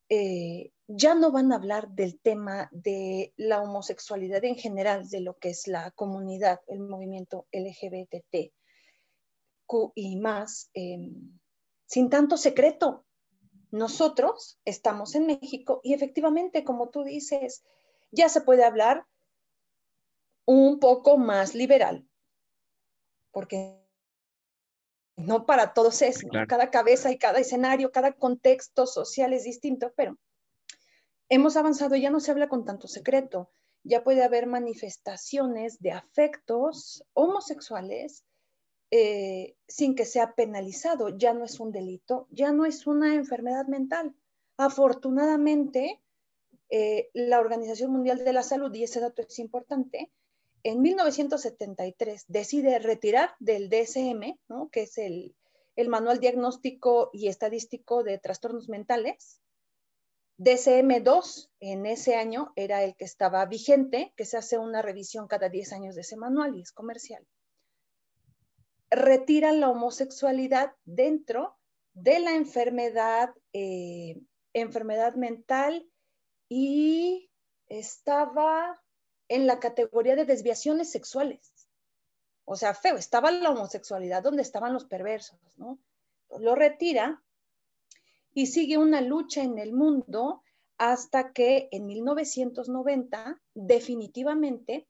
eh, 0.09 0.71
ya 0.87 1.15
no 1.15 1.31
van 1.31 1.51
a 1.51 1.55
hablar 1.55 1.89
del 1.89 2.19
tema 2.19 2.69
de 2.71 3.33
la 3.37 3.61
homosexualidad 3.61 4.43
en 4.43 4.55
general, 4.55 5.09
de 5.09 5.21
lo 5.21 5.37
que 5.37 5.49
es 5.49 5.67
la 5.67 5.91
comunidad, 5.91 6.59
el 6.67 6.81
movimiento 6.81 7.47
LGBTQ 7.51 8.51
y 9.95 10.17
más. 10.17 10.69
Em, 10.73 11.39
sin 11.91 12.09
tanto 12.09 12.37
secreto. 12.37 13.05
Nosotros 13.69 14.61
estamos 14.63 15.13
en 15.13 15.27
México 15.27 15.81
y 15.83 15.93
efectivamente, 15.93 16.63
como 16.63 16.89
tú 16.89 17.03
dices, 17.03 17.65
ya 18.11 18.29
se 18.29 18.39
puede 18.39 18.63
hablar 18.63 19.05
un 20.45 20.79
poco 20.79 21.17
más 21.17 21.53
liberal, 21.53 22.07
porque 23.31 23.77
no 25.17 25.45
para 25.45 25.73
todos 25.73 26.01
es, 26.01 26.23
cada 26.47 26.71
cabeza 26.71 27.11
y 27.11 27.17
cada 27.17 27.39
escenario, 27.39 27.91
cada 27.91 28.13
contexto 28.13 28.87
social 28.87 29.33
es 29.33 29.43
distinto, 29.43 29.91
pero 29.97 30.17
hemos 31.27 31.57
avanzado, 31.57 31.97
ya 31.97 32.09
no 32.09 32.21
se 32.21 32.31
habla 32.31 32.47
con 32.47 32.63
tanto 32.63 32.87
secreto, 32.87 33.51
ya 33.83 34.01
puede 34.01 34.23
haber 34.23 34.47
manifestaciones 34.47 35.77
de 35.81 35.91
afectos 35.91 37.03
homosexuales 37.11 38.23
eh, 38.93 39.55
sin 39.69 39.95
que 39.95 40.05
sea 40.05 40.35
penalizado. 40.35 41.09
Ya 41.17 41.33
no 41.33 41.45
es 41.45 41.61
un 41.61 41.71
delito, 41.71 42.27
ya 42.29 42.51
no 42.51 42.65
es 42.65 42.87
una 42.87 43.15
enfermedad 43.15 43.65
mental. 43.67 44.13
Afortunadamente, 44.57 46.01
eh, 46.69 47.09
la 47.13 47.39
Organización 47.39 47.91
Mundial 47.91 48.17
de 48.23 48.33
la 48.33 48.43
Salud, 48.43 48.73
y 48.73 48.83
ese 48.83 48.99
dato 48.99 49.21
es 49.21 49.39
importante, 49.39 50.11
en 50.63 50.81
1973 50.81 52.25
decide 52.27 52.79
retirar 52.79 53.31
del 53.39 53.69
DSM, 53.69 54.37
que 54.71 54.81
es 54.81 54.97
el, 54.97 55.35
el 55.77 55.87
Manual 55.87 56.19
Diagnóstico 56.19 57.09
y 57.13 57.29
Estadístico 57.29 58.03
de 58.03 58.19
Trastornos 58.19 58.67
Mentales, 58.67 59.41
DSM-2 60.37 61.49
en 61.61 61.85
ese 61.85 62.15
año 62.15 62.51
era 62.55 62.83
el 62.83 62.95
que 62.95 63.05
estaba 63.05 63.45
vigente, 63.45 64.13
que 64.17 64.25
se 64.25 64.37
hace 64.37 64.57
una 64.57 64.81
revisión 64.81 65.27
cada 65.27 65.49
10 65.49 65.71
años 65.73 65.95
de 65.95 66.01
ese 66.01 66.17
manual 66.17 66.57
y 66.57 66.61
es 66.61 66.71
comercial 66.71 67.25
retiran 68.91 69.61
la 69.61 69.69
homosexualidad 69.69 70.73
dentro 70.83 71.57
de 71.93 72.19
la 72.19 72.35
enfermedad, 72.35 73.33
eh, 73.53 74.21
enfermedad 74.53 75.15
mental 75.15 75.89
y 76.49 77.31
estaba 77.67 78.81
en 79.29 79.47
la 79.47 79.59
categoría 79.59 80.15
de 80.15 80.25
desviaciones 80.25 80.91
sexuales. 80.91 81.53
O 82.43 82.57
sea, 82.57 82.73
feo, 82.73 82.97
estaba 82.97 83.31
la 83.31 83.51
homosexualidad 83.51 84.23
donde 84.23 84.41
estaban 84.41 84.73
los 84.73 84.85
perversos, 84.85 85.39
¿no? 85.55 85.79
Lo 86.39 86.55
retira 86.55 87.23
y 88.33 88.47
sigue 88.47 88.77
una 88.77 88.99
lucha 88.99 89.41
en 89.41 89.57
el 89.57 89.71
mundo 89.71 90.43
hasta 90.77 91.31
que 91.31 91.69
en 91.71 91.85
1990 91.85 93.41
definitivamente 93.53 94.87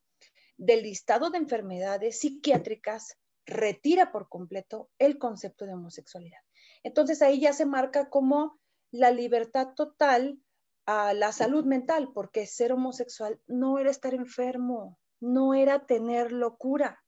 del 0.58 0.84
listado 0.84 1.30
de 1.30 1.38
enfermedades 1.38 2.20
psiquiátricas 2.20 3.18
retira 3.45 4.12
por 4.12 4.30
completo 4.30 4.89
el 4.97 5.17
concepto 5.17 5.65
de 5.65 5.73
homosexualidad. 5.73 6.39
Entonces 6.84 7.21
ahí 7.21 7.39
ya 7.39 7.54
se 7.54 7.65
marca 7.65 8.10
como 8.10 8.60
la 8.91 9.12
libertad 9.12 9.73
total 9.75 10.39
a 10.86 11.13
la 11.13 11.32
salud 11.32 11.65
mental, 11.65 12.12
porque 12.13 12.45
ser 12.45 12.73
homosexual 12.73 13.39
no 13.47 13.80
era 13.80 13.91
estar 13.91 14.13
enfermo, 14.13 14.99
no 15.19 15.54
era 15.54 15.86
tener 15.86 16.32
locura. 16.32 17.04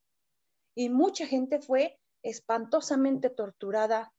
Y 0.74 0.88
mucha 0.88 1.26
gente 1.26 1.60
fue 1.60 2.00
espantosamente 2.22 3.30
torturada 3.30 4.12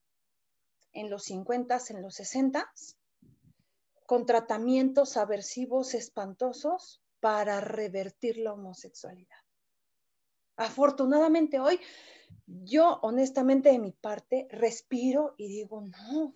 en 0.92 1.10
los 1.10 1.24
50, 1.24 1.80
en 1.90 2.02
los 2.02 2.16
60, 2.16 2.72
con 4.06 4.26
tratamientos 4.26 5.18
aversivos 5.18 5.94
espantosos 5.94 7.02
para 7.20 7.60
revertir 7.60 8.38
la 8.38 8.54
homosexualidad. 8.54 9.45
Afortunadamente 10.58 11.60
hoy, 11.60 11.80
yo 12.48 13.00
honestamente 13.02 13.70
de 13.70 13.80
mi 13.80 13.92
parte 13.92 14.48
respiro 14.50 15.36
y 15.38 15.48
digo, 15.48 15.82
no, 15.82 16.34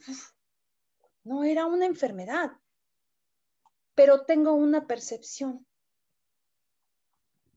no 1.23 1.43
era 1.43 1.65
una 1.65 1.85
enfermedad, 1.85 2.51
pero 3.95 4.25
tengo 4.25 4.53
una 4.53 4.87
percepción. 4.87 5.65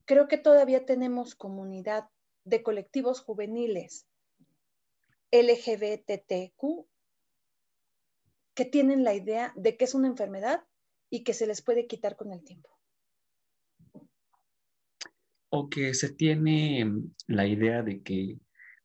Creo 0.05 0.27
que 0.27 0.37
todavía 0.37 0.85
tenemos 0.85 1.35
comunidad 1.35 2.09
de 2.43 2.61
colectivos 2.61 3.21
juveniles 3.21 4.05
LGBTQ 5.31 6.85
que 8.53 8.65
tienen 8.65 9.03
la 9.03 9.15
idea 9.15 9.53
de 9.55 9.77
que 9.77 9.85
es 9.85 9.95
una 9.95 10.07
enfermedad 10.07 10.63
y 11.09 11.23
que 11.23 11.33
se 11.33 11.47
les 11.47 11.61
puede 11.61 11.87
quitar 11.87 12.15
con 12.15 12.31
el 12.31 12.43
tiempo. 12.43 12.69
O 15.55 15.69
que 15.69 15.93
se 15.93 16.09
tiene 16.09 16.91
la 17.27 17.45
idea 17.45 17.83
de 17.83 18.01
que 18.01 18.39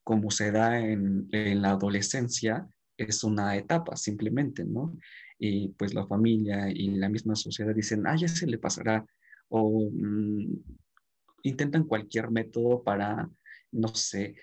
como 0.04 0.30
se 0.30 0.52
da 0.52 0.78
en, 0.78 1.26
la 1.30 1.70
adolescencia, 1.70 2.68
es 2.98 3.24
una 3.24 3.56
etapa 3.56 3.96
simplemente, 3.96 4.66
¿no? 4.66 4.94
Y 5.38 5.68
pues 5.78 5.94
la 5.94 6.06
familia 6.06 6.68
y 6.68 6.90
la 6.90 7.08
misma 7.08 7.36
sociedad 7.36 7.74
dicen, 7.74 8.06
ah, 8.06 8.16
ya 8.16 8.28
se 8.28 8.46
le 8.46 8.58
pasará, 8.58 9.06
o 9.48 9.88
mm, 9.90 10.62
intentan 11.44 11.84
cualquier 11.84 12.30
método 12.30 12.82
para, 12.82 13.30
no 13.72 13.88
sé, 13.94 14.34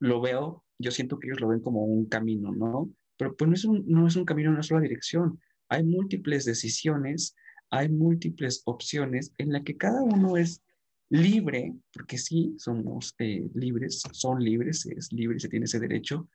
lo 0.00 0.20
veo, 0.20 0.64
yo 0.78 0.90
siento 0.90 1.20
que 1.20 1.28
ellos 1.28 1.40
lo 1.40 1.48
ven 1.48 1.60
como 1.60 1.84
un 1.84 2.06
camino, 2.06 2.50
¿no? 2.52 2.90
Pero 3.16 3.36
pues 3.36 3.48
no 3.48 3.54
es 3.54 3.64
un, 3.64 3.84
no 3.86 4.08
es 4.08 4.16
un 4.16 4.24
camino 4.24 4.48
en 4.48 4.54
una 4.54 4.64
sola 4.64 4.80
dirección. 4.80 5.40
Hay 5.68 5.84
múltiples 5.84 6.44
decisiones, 6.44 7.36
hay 7.70 7.88
múltiples 7.88 8.62
opciones 8.64 9.32
en 9.38 9.52
la 9.52 9.62
que 9.62 9.76
cada 9.76 10.02
uno 10.02 10.36
es 10.36 10.62
libre, 11.10 11.74
porque 11.92 12.18
sí, 12.18 12.54
somos 12.58 13.14
eh, 13.18 13.48
libres, 13.54 14.02
son 14.12 14.42
libres, 14.42 14.86
es 14.86 15.12
libre, 15.12 15.38
se 15.38 15.48
tiene 15.48 15.64
ese 15.64 15.80
derecho 15.80 16.28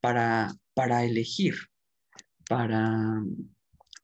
para, 0.00 0.54
para 0.74 1.04
elegir, 1.04 1.54
para 2.48 3.22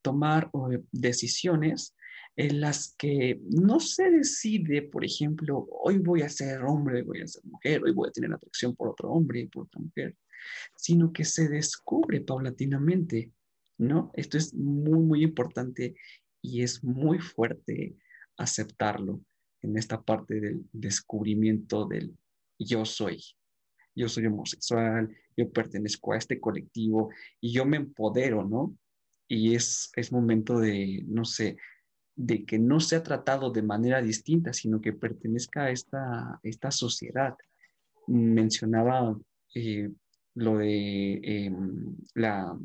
tomar 0.02 0.50
decisiones 0.92 1.94
en 2.37 2.61
las 2.61 2.94
que 2.96 3.40
no 3.50 3.80
se 3.80 4.11
decide, 4.11 4.83
por 4.83 5.04
ejemplo, 5.04 5.66
hoy 5.83 5.98
voy 5.98 6.22
a 6.22 6.28
ser 6.28 6.62
hombre, 6.62 7.02
voy 7.02 7.20
a 7.20 7.26
ser 7.26 7.44
mujer, 7.44 7.83
hoy 7.83 7.92
voy 7.92 8.09
a 8.09 8.12
tener 8.12 8.33
atracción 8.33 8.74
por 8.74 8.88
otro 8.88 9.11
hombre 9.11 9.40
y 9.40 9.46
por 9.46 9.64
otra 9.64 9.80
mujer, 9.80 10.16
sino 10.76 11.12
que 11.12 11.24
se 11.24 11.48
descubre 11.48 12.20
paulatinamente, 12.20 13.30
¿no? 13.78 14.11
Esto 14.14 14.38
es 14.38 14.54
muy, 14.54 15.00
muy 15.00 15.22
importante 15.22 15.96
y 16.40 16.62
es 16.62 16.83
muy 16.83 17.18
fuerte 17.18 17.96
aceptarlo 18.38 19.20
en 19.62 19.77
esta 19.77 20.01
parte 20.03 20.40
del 20.40 20.64
descubrimiento 20.73 21.87
del 21.87 22.16
yo 22.59 22.85
soy. 22.85 23.23
Yo 23.94 24.09
soy 24.09 24.27
homosexual, 24.27 25.14
yo 25.37 25.51
pertenezco 25.51 26.12
a 26.12 26.18
este 26.18 26.40
colectivo 26.40 27.11
y 27.40 27.53
yo 27.53 27.64
me 27.64 27.77
empodero, 27.77 28.44
¿no? 28.44 28.77
Y 29.29 29.55
es, 29.55 29.90
es 29.96 30.12
momento 30.12 30.59
de, 30.59 31.05
no 31.07 31.25
sé, 31.25 31.57
de 32.16 32.44
que 32.44 32.59
no 32.59 32.81
sea 32.81 33.03
tratado 33.03 33.51
de 33.51 33.62
manera 33.62 34.03
distinta, 34.03 34.53
sino 34.53 34.81
que 34.81 34.92
pertenezca 34.92 35.64
a 35.64 35.70
esta, 35.70 36.40
esta 36.42 36.70
sociedad. 36.70 37.35
Mencionaba 38.07 39.18
eh, 39.55 39.90
lo 40.35 40.59
de 40.59 41.20
em, 41.23 41.96
la 42.14 42.59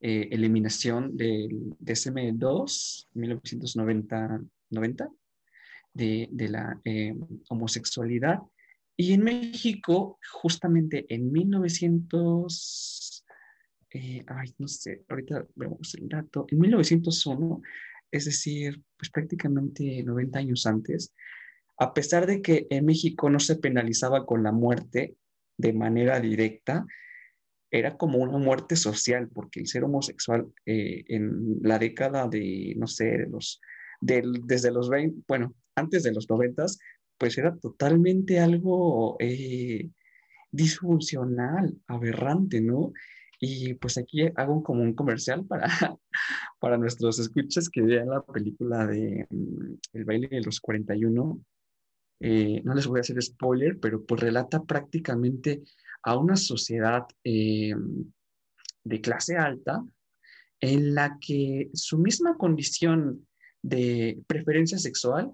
eh, 0.00 0.28
eliminación 0.30 1.16
del 1.16 1.76
DSM-2, 1.78 3.08
1990, 3.14 4.42
90, 4.70 5.10
de, 5.92 6.28
la 6.48 6.80
em, 6.84 7.20
homosexualidad. 7.48 8.40
Y 8.96 9.12
en 9.12 9.22
México, 9.22 10.18
justamente 10.32 11.06
en 11.08 11.32
1900, 11.32 13.24
eh, 13.92 14.24
ay, 14.26 14.54
no 14.58 14.68
sé, 14.68 15.04
ahorita 15.08 15.46
vemos 15.54 15.94
el 15.94 16.08
dato, 16.08 16.46
en 16.48 16.58
1901, 16.58 17.62
es 18.10 18.24
decir, 18.26 18.82
pues 18.96 19.10
prácticamente 19.10 20.02
90 20.02 20.38
años 20.38 20.66
antes, 20.66 21.14
a 21.78 21.94
pesar 21.94 22.26
de 22.26 22.42
que 22.42 22.66
en 22.68 22.84
México 22.84 23.30
no 23.30 23.40
se 23.40 23.56
penalizaba 23.56 24.26
con 24.26 24.42
la 24.42 24.52
muerte, 24.52 25.16
de 25.56 25.72
manera 25.72 26.20
directa, 26.20 26.86
era 27.70 27.96
como 27.96 28.18
una 28.18 28.38
muerte 28.38 28.76
social, 28.76 29.28
porque 29.28 29.60
el 29.60 29.66
ser 29.66 29.84
homosexual 29.84 30.46
eh, 30.66 31.04
en 31.06 31.58
la 31.62 31.78
década 31.78 32.28
de, 32.28 32.74
no 32.76 32.86
sé, 32.86 33.04
de 33.04 33.26
los, 33.28 33.60
desde 34.00 34.72
los 34.72 34.88
20, 34.88 35.22
bueno, 35.28 35.54
antes 35.80 36.02
de 36.02 36.12
los 36.12 36.28
90, 36.28 36.66
pues 37.18 37.36
era 37.38 37.56
totalmente 37.56 38.40
algo 38.40 39.16
eh, 39.20 39.90
disfuncional, 40.50 41.76
aberrante, 41.86 42.60
¿no? 42.60 42.92
Y 43.38 43.74
pues 43.74 43.96
aquí 43.98 44.22
hago 44.36 44.62
como 44.62 44.82
un 44.82 44.94
comercial 44.94 45.44
para, 45.46 45.66
para 46.60 46.78
nuestros 46.78 47.18
escuchas 47.18 47.68
que 47.68 47.82
vean 47.82 48.08
la 48.08 48.22
película 48.22 48.86
de 48.86 49.26
mm, 49.30 49.74
El 49.94 50.04
baile 50.04 50.28
de 50.28 50.42
los 50.42 50.60
41, 50.60 51.40
eh, 52.20 52.60
no 52.64 52.74
les 52.74 52.86
voy 52.86 52.98
a 52.98 53.00
hacer 53.00 53.20
spoiler, 53.22 53.78
pero 53.80 54.04
pues 54.04 54.20
relata 54.20 54.62
prácticamente 54.62 55.62
a 56.02 56.16
una 56.18 56.36
sociedad 56.36 57.04
eh, 57.24 57.74
de 58.84 59.00
clase 59.00 59.36
alta 59.36 59.82
en 60.60 60.94
la 60.94 61.18
que 61.20 61.70
su 61.72 61.98
misma 61.98 62.36
condición 62.36 63.26
de 63.62 64.22
preferencia 64.26 64.78
sexual 64.78 65.32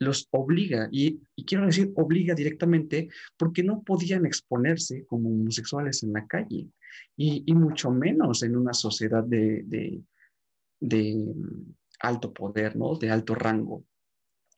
los 0.00 0.26
obliga, 0.30 0.88
y, 0.90 1.20
quiero 1.46 1.66
decir 1.66 1.92
obliga 1.94 2.34
directamente, 2.34 3.08
porque 3.36 3.62
no 3.62 3.82
podían 3.82 4.24
exponerse 4.24 5.04
como 5.04 5.28
homosexuales 5.28 6.02
en 6.02 6.14
la 6.14 6.26
calle, 6.26 6.68
y, 7.16 7.52
mucho 7.54 7.90
menos 7.90 8.42
en 8.42 8.56
una 8.56 8.72
sociedad 8.72 9.22
de, 9.22 10.02
alto 12.00 12.32
poder, 12.32 12.76
¿no? 12.76 12.96
de 12.96 13.10
alto 13.10 13.34
rango. 13.34 13.84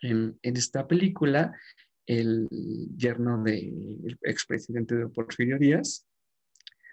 En, 0.00 0.38
esta 0.42 0.86
película, 0.86 1.58
el 2.06 2.48
yerno 2.96 3.42
del 3.42 4.16
expresidente 4.22 4.94
de 4.94 5.08
Porfirio 5.08 5.58
Díaz 5.58 6.06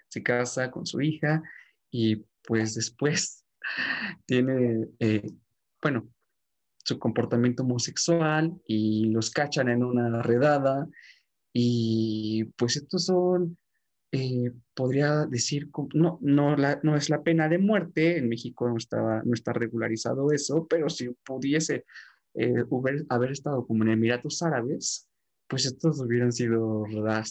se 0.08 0.22
casa 0.24 0.70
con 0.72 0.86
su 0.86 1.00
hija 1.00 1.42
y 1.90 2.24
pues 2.42 2.74
después 2.74 3.44
tiene, 4.26 4.88
eh, 4.98 5.30
bueno, 5.80 6.08
su 6.90 6.98
comportamiento 6.98 7.62
homosexual 7.62 8.60
y 8.66 9.06
los 9.10 9.30
cachan 9.30 9.68
en 9.68 9.84
una 9.84 10.22
redada 10.22 10.88
y 11.52 12.44
pues 12.56 12.76
estos 12.76 13.04
son, 13.04 13.56
eh, 14.10 14.50
podría 14.74 15.24
decir, 15.26 15.70
no, 15.94 16.18
no, 16.20 16.56
no 16.56 16.96
es 16.96 17.08
la 17.08 17.22
pena 17.22 17.48
de 17.48 17.58
muerte, 17.58 18.18
en 18.18 18.28
México 18.28 18.68
no, 18.68 18.76
estaba, 18.76 19.22
no 19.24 19.34
está 19.34 19.52
regularizado 19.52 20.32
eso, 20.32 20.66
pero 20.68 20.88
si 20.90 21.10
pudiese 21.24 21.84
eh, 22.34 22.64
haber 23.08 23.30
estado 23.30 23.64
como 23.66 23.84
en 23.84 23.90
Emiratos 23.90 24.42
Árabes, 24.42 25.08
pues 25.46 25.66
estos 25.66 26.00
hubieran 26.00 26.32
sido 26.32 26.84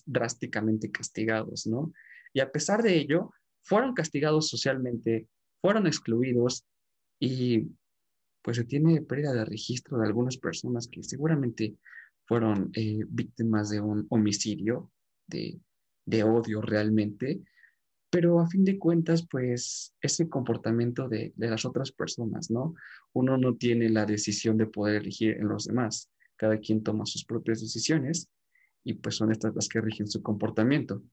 drásticamente 0.05 0.89
castigados, 0.89 1.67
¿no? 1.67 1.91
Y 2.33 2.39
a 2.39 2.51
pesar 2.51 2.81
de 2.81 2.95
ello, 2.95 3.31
fueron 3.61 3.93
castigados 3.93 4.47
socialmente, 4.47 5.27
fueron 5.61 5.85
excluidos 5.85 6.65
y 7.19 7.67
pues 8.49 8.57
se 8.57 8.63
tiene 8.63 9.03
pérdida 9.03 9.31
de 9.31 9.45
registro 9.45 9.99
de 9.99 10.07
algunas 10.07 10.35
personas 10.37 10.87
que 10.87 11.03
seguramente 11.03 11.75
fueron 12.25 12.71
eh, 12.73 13.05
víctimas 13.07 13.69
de 13.69 13.79
un 13.79 14.07
homicidio, 14.09 14.91
de, 15.27 15.59
de 16.07 16.23
odio 16.23 16.59
realmente, 16.59 17.43
pero 18.09 18.39
a 18.39 18.47
fin 18.47 18.65
de 18.65 18.79
cuentas, 18.79 19.27
pues 19.29 19.93
ese 20.01 20.27
comportamiento 20.27 21.07
de, 21.07 21.31
las 21.37 21.63
otras 21.63 21.91
personas, 21.91 22.49
¿no? 22.49 22.73
Uno 23.13 23.37
no 23.37 23.55
tiene 23.55 23.87
la 23.87 24.07
decisión 24.07 24.57
de 24.57 24.65
poder 24.65 25.03
elegir 25.03 25.37
en 25.37 25.47
los 25.47 25.65
demás. 25.65 26.09
Cada 26.35 26.57
quien 26.57 26.81
toma 26.81 27.05
sus 27.05 27.25
propias 27.25 27.61
decisiones 27.61 28.31
y 28.83 28.95
pues 28.95 29.13
son 29.13 29.31
estas 29.31 29.53
las 29.53 29.69
que 29.69 29.79
rigen 29.79 30.07
su 30.07 30.23
comportamiento. 30.23 31.03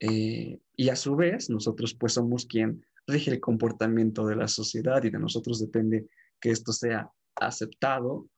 Eh, 0.00 0.58
y 0.74 0.88
a 0.88 0.96
su 0.96 1.14
vez, 1.14 1.50
nosotros 1.50 1.94
pues 1.94 2.14
somos 2.14 2.46
quien 2.46 2.84
rige 3.10 3.30
el 3.30 3.40
comportamiento 3.40 4.26
de 4.26 4.36
la 4.36 4.48
sociedad 4.48 5.02
y 5.04 5.10
de 5.10 5.18
nosotros 5.18 5.60
depende 5.60 6.06
que 6.40 6.50
esto 6.50 6.72
sea 6.72 7.10
aceptado 7.36 8.28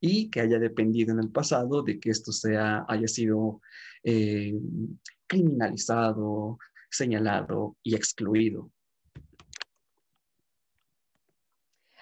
y 0.00 0.30
que 0.30 0.40
haya 0.40 0.58
dependido 0.58 1.12
en 1.12 1.20
el 1.20 1.30
pasado 1.30 1.82
de 1.82 1.98
que 1.98 2.10
esto 2.10 2.32
sea, 2.32 2.84
haya 2.88 3.08
sido 3.08 3.60
eh, 4.02 4.54
criminalizado, 5.26 6.58
señalado 6.90 7.76
y 7.82 7.94
excluido. 7.94 8.70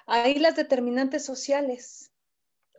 Hay 0.06 0.38
las 0.38 0.56
determinantes 0.56 1.24
sociales. 1.24 2.10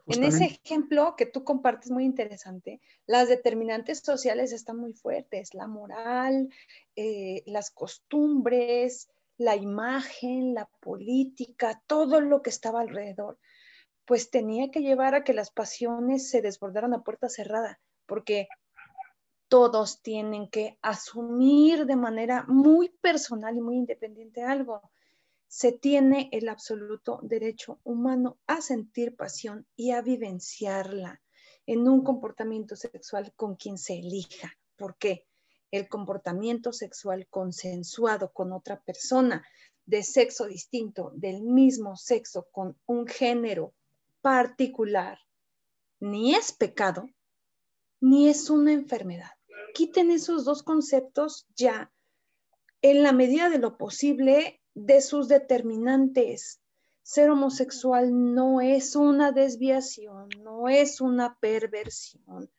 En 0.05 0.23
ese 0.25 0.43
ejemplo 0.43 1.15
que 1.17 1.25
tú 1.25 1.45
compartes 1.45 1.89
muy 1.89 2.03
interesante, 2.03 2.81
las 3.05 3.29
determinantes 3.29 3.99
sociales 3.99 4.51
están 4.51 4.77
muy 4.77 4.91
fuertes, 4.91 5.53
la 5.53 5.67
moral, 5.67 6.49
eh, 6.97 7.41
las 7.45 7.71
costumbres, 7.71 9.09
la 9.37 9.55
imagen, 9.55 10.53
la 10.53 10.69
política, 10.79 11.81
todo 11.87 12.21
lo 12.21 12.41
que 12.41 12.49
estaba 12.49 12.81
alrededor. 12.81 13.37
pues 14.05 14.29
tenía 14.29 14.69
que 14.69 14.81
llevar 14.81 15.15
a 15.15 15.23
que 15.23 15.33
las 15.33 15.49
pasiones 15.49 16.29
se 16.29 16.41
desbordaran 16.41 16.93
a 16.93 17.03
puerta 17.03 17.29
cerrada, 17.29 17.79
porque 18.05 18.49
todos 19.47 20.01
tienen 20.01 20.49
que 20.49 20.77
asumir 20.81 21.85
de 21.85 21.95
manera 21.95 22.43
muy 22.47 22.89
personal 22.89 23.55
y 23.55 23.61
muy 23.61 23.77
independiente 23.77 24.43
algo. 24.43 24.81
Se 25.47 25.71
tiene 25.71 26.27
el 26.33 26.49
absoluto 26.49 27.19
derecho 27.23 27.79
humano 27.83 28.39
a 28.47 28.61
sentir 28.61 29.15
pasión 29.15 29.65
y 29.75 29.91
a 29.91 30.01
vivenciarla 30.01 31.21
en 31.65 31.87
un 31.87 32.03
comportamiento 32.03 32.75
sexual 32.75 33.31
con 33.35 33.55
quien 33.55 33.77
se 33.77 33.99
elija. 33.99 34.57
¿Por 34.75 34.97
qué? 34.97 35.27
El 35.73 35.89
comportamiento 35.89 36.71
sexual 36.71 37.27
consensuado 37.29 38.31
con 38.31 38.53
otra 38.53 38.81
persona 38.81 39.45
de 39.85 40.03
sexo 40.03 40.45
distinto, 40.45 41.11
del 41.15 41.41
mismo 41.41 41.97
sexo, 41.97 42.47
con 42.51 42.77
un 42.85 43.07
género 43.07 43.73
particular, 44.21 45.19
ni 45.99 46.35
es 46.35 46.53
pecado, 46.53 47.07
ni 47.99 48.29
es 48.29 48.49
una 48.49 48.71
enfermedad 48.71 49.31
quiten 49.73 50.11
esos 50.11 50.45
dos 50.45 50.63
conceptos 50.63 51.47
ya 51.55 51.91
en 52.81 53.03
la 53.03 53.11
medida 53.11 53.49
de 53.49 53.57
lo 53.57 53.77
posible 53.77 54.61
de 54.75 55.01
sus 55.01 55.27
determinantes. 55.27 56.61
Ser 57.01 57.29
homosexual 57.31 58.33
no 58.33 58.61
es 58.61 58.95
una 58.95 59.31
desviación, 59.31 60.29
no 60.41 60.69
es 60.69 61.01
una 61.01 61.37
perversión, 61.39 62.49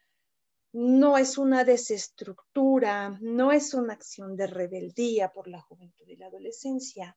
no 0.75 1.17
es 1.17 1.39
una 1.39 1.63
desestructura, 1.63 3.17
no 3.21 3.53
es 3.53 3.75
una 3.75 3.93
acción 3.93 4.37
de 4.37 4.49
rebeldía 4.49 5.33
por 5.33 5.47
la 5.47 5.61
juventud 5.61 6.05
y 6.09 6.17
la 6.17 6.27
adolescencia, 6.27 7.17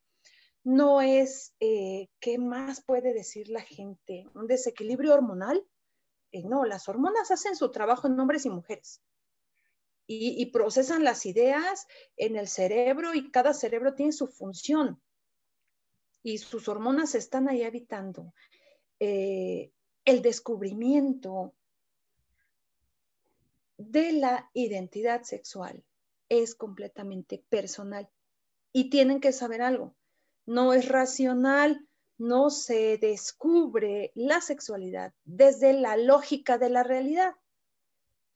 no 0.64 1.02
es, 1.02 1.56
eh, 1.60 2.08
¿qué 2.20 2.38
más 2.38 2.84
puede 2.84 3.14
decir 3.14 3.50
la 3.50 3.62
gente? 3.62 4.28
¿Un 4.36 4.46
desequilibrio 4.46 5.14
hormonal? 5.16 5.66
Eh, 6.32 6.44
no, 6.44 6.66
las 6.66 6.88
hormonas 6.88 7.32
hacen 7.32 7.56
su 7.56 7.72
trabajo 7.72 8.06
en 8.06 8.20
hombres 8.20 8.46
y 8.46 8.52
mujeres 8.52 9.02
y, 10.06 10.46
procesan 10.52 11.04
las 11.04 11.26
ideas 11.26 11.88
en 12.16 12.36
el 12.36 12.48
cerebro 12.48 13.16
y 13.16 13.32
cada 13.32 13.54
cerebro 13.54 13.96
tiene 13.96 14.14
su 14.14 14.28
función 14.28 15.02
y 16.22 16.38
sus 16.38 16.70
hormonas 16.70 17.16
están 17.16 17.50
ahí 17.50 17.64
habitando. 17.64 18.34
Eh, 19.00 19.72
el 20.06 20.22
descubrimiento 20.22 21.56
de 23.92 24.14
la 24.14 24.50
identidad 24.54 25.24
sexual 25.24 25.84
es 26.30 26.56
completamente 26.56 27.44
personal 27.50 28.10
y 28.74 28.90
tienen 28.90 29.20
que 29.20 29.32
saber 29.32 29.62
algo. 29.62 29.96
No 30.46 30.74
es 30.74 30.88
racional, 30.88 31.88
no 32.18 32.50
se 32.50 32.98
descubre 32.98 34.12
la 34.16 34.42
sexualidad 34.42 35.14
desde 35.24 35.74
la 35.74 35.98
lógica 35.98 36.58
de 36.58 36.70
la 36.70 36.84
realidad 36.84 37.36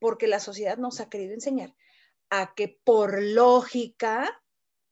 porque 0.02 0.26
la 0.26 0.40
sociedad 0.40 0.78
nos 0.78 1.00
ha 1.00 1.10
querido 1.10 1.36
enseñar 1.36 1.76
a 2.32 2.56
que 2.56 2.80
por 2.84 3.22
lógica, 3.22 4.42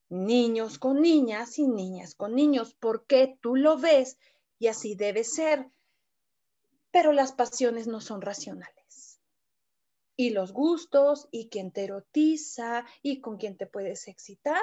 niños 0.08 0.78
con 0.78 1.00
niñas 1.00 1.58
y 1.58 1.66
niñas 1.66 2.14
con 2.14 2.36
niños, 2.36 2.76
porque 2.78 3.36
tú 3.40 3.56
lo 3.56 3.76
ves 3.76 4.18
y 4.60 4.68
así 4.68 4.94
debe 4.94 5.24
ser. 5.24 5.68
Pero 6.92 7.12
las 7.12 7.32
pasiones 7.32 7.88
no 7.88 8.00
son 8.00 8.20
racionales. 8.20 8.79
Y 10.20 10.28
los 10.28 10.52
gustos 10.52 11.28
y 11.30 11.48
quien 11.48 11.72
te 11.72 11.84
erotiza 11.84 12.84
y 13.00 13.22
con 13.22 13.38
quien 13.38 13.56
te 13.56 13.64
puedes 13.64 14.06
excitar 14.06 14.60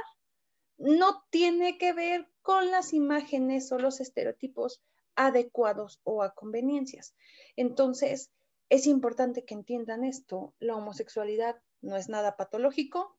no 0.77 1.25
tiene 1.31 1.79
que 1.79 1.93
ver 1.93 2.29
con 2.43 2.69
las 2.69 2.93
imágenes 2.93 3.71
o 3.71 3.79
los 3.79 3.99
estereotipos 3.99 4.83
adecuados 5.15 5.99
o 6.03 6.21
a 6.21 6.35
conveniencias. 6.35 7.15
Entonces, 7.55 8.29
es 8.69 8.85
importante 8.85 9.45
que 9.45 9.55
entiendan 9.55 10.03
esto. 10.03 10.53
La 10.59 10.75
homosexualidad 10.75 11.59
no 11.81 11.97
es 11.97 12.07
nada 12.07 12.37
patológico. 12.37 13.17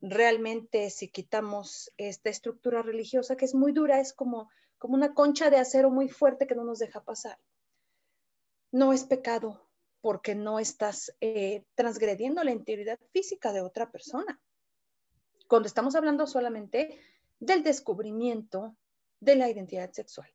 Realmente 0.00 0.88
si 0.88 1.08
quitamos 1.08 1.92
esta 1.98 2.30
estructura 2.30 2.80
religiosa 2.80 3.36
que 3.36 3.44
es 3.44 3.54
muy 3.54 3.72
dura, 3.72 4.00
es 4.00 4.14
como, 4.14 4.48
como 4.78 4.94
una 4.94 5.12
concha 5.12 5.50
de 5.50 5.58
acero 5.58 5.90
muy 5.90 6.08
fuerte 6.08 6.46
que 6.46 6.54
no 6.54 6.64
nos 6.64 6.78
deja 6.78 7.04
pasar. 7.04 7.38
No 8.72 8.94
es 8.94 9.04
pecado 9.04 9.69
porque 10.00 10.34
no 10.34 10.58
estás 10.58 11.14
eh, 11.20 11.64
transgrediendo 11.74 12.42
la 12.42 12.52
integridad 12.52 12.98
física 13.12 13.52
de 13.52 13.60
otra 13.60 13.90
persona. 13.90 14.40
Cuando 15.46 15.66
estamos 15.66 15.94
hablando 15.94 16.26
solamente 16.26 16.98
del 17.38 17.62
descubrimiento 17.62 18.76
de 19.20 19.36
la 19.36 19.50
identidad 19.50 19.92
sexual, 19.92 20.28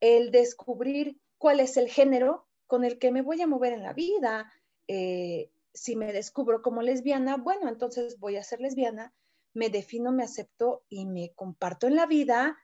el 0.00 0.30
descubrir 0.30 1.18
cuál 1.38 1.60
es 1.60 1.76
el 1.76 1.88
género 1.88 2.46
con 2.66 2.84
el 2.84 2.98
que 2.98 3.12
me 3.12 3.22
voy 3.22 3.40
a 3.40 3.46
mover 3.46 3.72
en 3.72 3.82
la 3.82 3.92
vida. 3.92 4.52
Eh, 4.88 5.50
si 5.72 5.96
me 5.96 6.12
descubro 6.12 6.62
como 6.62 6.82
lesbiana, 6.82 7.36
bueno, 7.36 7.68
entonces 7.68 8.18
voy 8.18 8.36
a 8.36 8.44
ser 8.44 8.60
lesbiana, 8.60 9.12
me 9.54 9.70
defino, 9.70 10.12
me 10.12 10.24
acepto 10.24 10.84
y 10.88 11.06
me 11.06 11.32
comparto 11.34 11.86
en 11.86 11.96
la 11.96 12.06
vida 12.06 12.58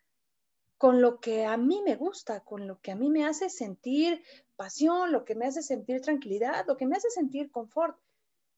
con 0.82 1.00
lo 1.00 1.20
que 1.20 1.44
a 1.44 1.56
mí 1.56 1.80
me 1.84 1.94
gusta, 1.94 2.40
con 2.40 2.66
lo 2.66 2.80
que 2.80 2.90
a 2.90 2.96
mí 2.96 3.08
me 3.08 3.24
hace 3.24 3.48
sentir 3.48 4.20
pasión, 4.56 5.12
lo 5.12 5.24
que 5.24 5.36
me 5.36 5.46
hace 5.46 5.62
sentir 5.62 6.00
tranquilidad, 6.00 6.66
lo 6.66 6.76
que 6.76 6.88
me 6.88 6.96
hace 6.96 7.08
sentir 7.08 7.52
confort. 7.52 7.96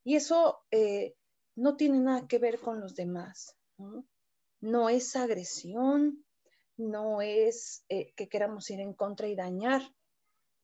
Y 0.05 0.17
eso 0.17 0.63
eh, 0.71 1.17
no 1.55 1.77
tiene 1.77 2.01
nada 2.01 2.27
que 2.27 2.39
ver 2.39 2.61
con 2.61 2.81
los 2.81 2.95
demás. 2.95 3.59
No, 4.61 4.89
es 4.89 5.17
agresión, 5.17 6.25
no 6.79 7.21
es 7.21 7.85
eh, 7.91 8.15
que 8.17 8.31
queramos 8.31 8.71
ir 8.71 8.81
en 8.81 8.95
contra 8.95 9.29
y 9.29 9.37
dañar 9.37 9.83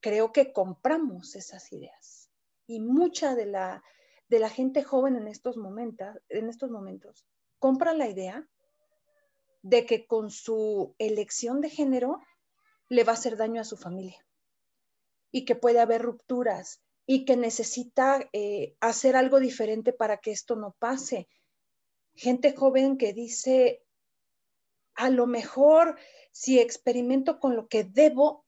creo 0.01 0.33
que 0.33 0.55
compramos 0.55 1.37
esas 1.37 1.71
ideas. 1.75 2.31
Y 2.67 2.81
mucha 2.81 3.35
de 3.35 3.45
la, 3.45 3.85
de 4.31 4.39
la 4.39 4.49
gente 4.49 4.83
joven 4.83 5.15
en 5.15 5.29
estos, 5.29 5.59
momentos, 5.59 6.09
en 6.31 6.49
estos 6.49 6.71
momentos 6.71 7.27
compra 7.59 7.93
la 7.93 8.09
idea 8.09 8.49
de 9.63 9.87
que 9.87 10.07
con 10.07 10.31
su 10.31 10.95
elección 10.99 11.61
de 11.61 11.71
género 11.71 12.21
le 12.89 13.05
va 13.05 13.13
a 13.13 13.15
hacer 13.15 13.37
daño 13.37 13.61
a 13.61 13.65
su 13.65 13.77
familia 13.77 14.27
y 15.31 15.45
que 15.45 15.55
puede 15.55 15.81
haber 15.81 16.03
rupturas 16.03 16.83
y 17.07 17.25
que 17.25 17.37
necesita 17.37 18.29
eh, 18.33 18.77
hacer 18.81 19.17
algo 19.17 19.41
diferente 19.41 19.93
para 19.93 20.19
que 20.19 20.31
esto 20.31 20.57
no 20.57 20.77
pase. 20.79 21.29
Gente 22.15 22.55
joven 22.55 22.99
que 22.99 23.13
dice, 23.13 23.83
a 24.95 25.11
lo 25.11 25.27
mejor 25.27 25.99
si 26.33 26.59
experimento 26.59 27.41
con 27.41 27.57
lo 27.57 27.69
que 27.69 27.85
debo, 27.85 28.45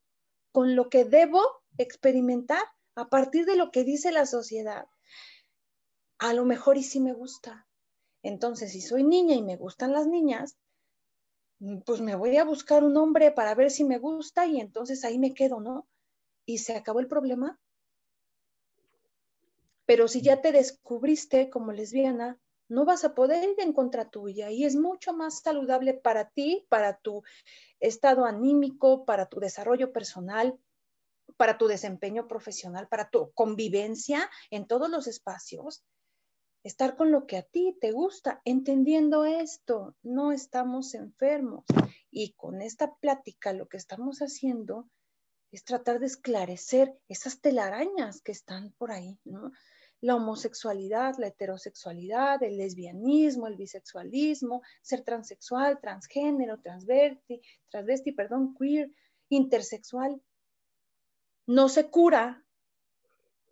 con 0.53 0.77
lo 0.77 0.89
que 0.91 1.05
debo 1.05 1.43
experimentar 1.79 2.63
a 2.95 3.09
partir 3.09 3.47
de 3.47 3.57
lo 3.57 3.71
que 3.71 3.85
dice 3.85 4.13
la 4.13 4.27
sociedad. 4.27 4.87
A 6.19 6.35
lo 6.35 6.45
mejor 6.45 6.77
y 6.77 6.83
si 6.83 7.01
me 7.01 7.13
gusta. 7.13 7.67
Entonces, 8.23 8.73
si 8.73 8.81
soy 8.81 9.03
niña 9.03 9.35
y 9.35 9.43
me 9.43 9.57
gustan 9.57 9.93
las 9.93 10.07
niñas, 10.07 10.57
pues 11.85 12.01
me 12.01 12.17
voy 12.17 12.37
a 12.37 12.45
buscar 12.45 12.83
un 12.83 12.97
hombre 12.97 13.31
para 13.31 13.55
ver 13.55 13.71
si 13.71 13.85
me 13.85 13.99
gusta 13.99 14.47
y 14.47 14.61
entonces 14.61 15.05
ahí 15.05 15.19
me 15.19 15.35
quedo, 15.35 15.61
¿no? 15.61 15.87
Y 16.45 16.59
se 16.59 16.75
acabó 16.75 17.01
el 17.01 17.07
problema. 17.07 17.61
Pero 19.87 20.09
si 20.09 20.23
ya 20.23 20.41
te 20.41 20.53
descubriste 20.53 21.51
como 21.51 21.73
lesbiana, 21.73 22.39
no 22.69 22.85
vas 22.85 23.05
a 23.05 23.15
poder 23.15 23.49
ir 23.51 23.61
en 23.61 23.73
contra 23.73 24.09
tuya 24.09 24.51
y 24.51 24.65
es 24.65 24.77
mucho 24.77 25.13
más 25.13 25.41
saludable 25.41 25.95
para 25.95 26.31
ti, 26.31 26.67
para 26.69 26.97
tu 26.97 27.23
estado 27.81 28.25
anímico, 28.25 29.05
para 29.05 29.27
tu 29.27 29.41
desarrollo 29.41 29.93
personal, 29.93 30.59
para 31.37 31.59
tu 31.59 31.67
desempeño 31.67 32.27
profesional, 32.27 32.89
para 32.89 33.11
tu 33.11 33.31
convivencia 33.33 34.31
en 34.51 34.67
todos 34.67 34.89
los 34.91 35.07
espacios, 35.07 35.85
estar 36.63 36.97
con 36.97 37.11
lo 37.11 37.27
que 37.27 37.37
a 37.37 37.43
ti 37.43 37.77
te 37.81 37.93
gusta, 37.93 38.41
entendiendo 38.45 39.25
esto, 39.25 39.97
no 40.03 40.33
estamos 40.33 40.95
enfermos. 40.95 41.65
Y 42.11 42.33
con 42.33 42.63
esta 42.63 42.95
plática 42.97 43.53
lo 43.53 43.69
que 43.69 43.77
estamos 43.77 44.19
haciendo 44.21 44.89
es 45.51 45.65
tratar 45.65 45.99
de 45.99 46.07
esclarecer 46.07 46.99
esas 47.09 47.41
telarañas 47.41 48.23
que 48.23 48.33
están 48.33 48.73
por 48.79 48.93
ahí, 48.93 49.19
¿no? 49.25 49.53
la 50.03 50.17
homosexualidad, 50.17 51.15
la 51.19 51.29
heterosexualidad, 51.29 52.43
el 52.43 52.59
lesbianismo, 52.59 53.47
el 53.47 53.57
bisexualismo, 53.57 54.63
ser 54.83 55.03
transexual, 55.05 55.81
transgénero, 55.81 56.59
transvesti, 56.61 57.41
transvesti, 57.71 58.11
perdón, 58.11 58.55
queer, 58.59 58.91
intersexual. 59.29 60.21
No 61.47 61.69
se 61.69 61.89
cura 61.89 62.42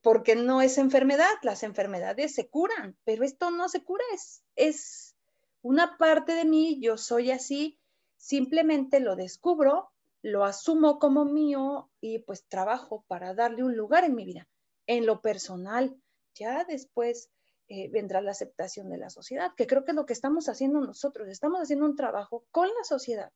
porque 0.03 0.37
no 0.37 0.63
es 0.63 0.79
enfermedad, 0.79 1.35
las 1.43 1.63
enfermedades 1.63 2.35
se 2.35 2.49
curan, 2.49 2.97
pero 3.05 3.25
esto 3.25 3.51
no 3.51 3.69
se 3.69 3.85
cura, 3.85 4.05
es, 4.15 4.43
es 4.57 5.17
una 5.63 5.97
parte 5.99 6.33
de 6.33 6.45
mí, 6.45 6.79
yo 6.81 6.97
soy 6.97 7.31
así, 7.31 7.79
simplemente 8.17 9.01
lo 9.01 9.17
descubro, 9.17 9.91
lo 10.23 10.45
asumo 10.45 10.99
como 10.99 11.25
mío 11.25 11.91
y 12.01 12.21
pues 12.21 12.47
trabajo 12.47 13.05
para 13.09 13.35
darle 13.35 13.65
un 13.65 13.77
lugar 13.77 14.05
en 14.05 14.15
mi 14.15 14.25
vida, 14.25 14.49
en 14.87 15.07
lo 15.07 15.21
personal, 15.21 15.97
ya 16.35 16.65
después 16.65 17.31
eh, 17.69 17.89
vendrá 17.91 18.21
la 18.21 18.33
aceptación 18.33 18.91
de 18.91 18.99
la 18.99 19.11
sociedad, 19.11 19.53
que 19.57 19.67
creo 19.67 19.85
que 19.85 19.93
es 19.93 19.97
lo 19.97 20.05
que 20.05 20.13
estamos 20.13 20.49
haciendo 20.49 20.81
nosotros. 20.81 21.29
Estamos 21.29 21.61
haciendo 21.61 21.87
un 21.87 21.95
trabajo 21.95 22.45
con 22.51 22.67
la 22.67 22.83
sociedad 22.83 23.31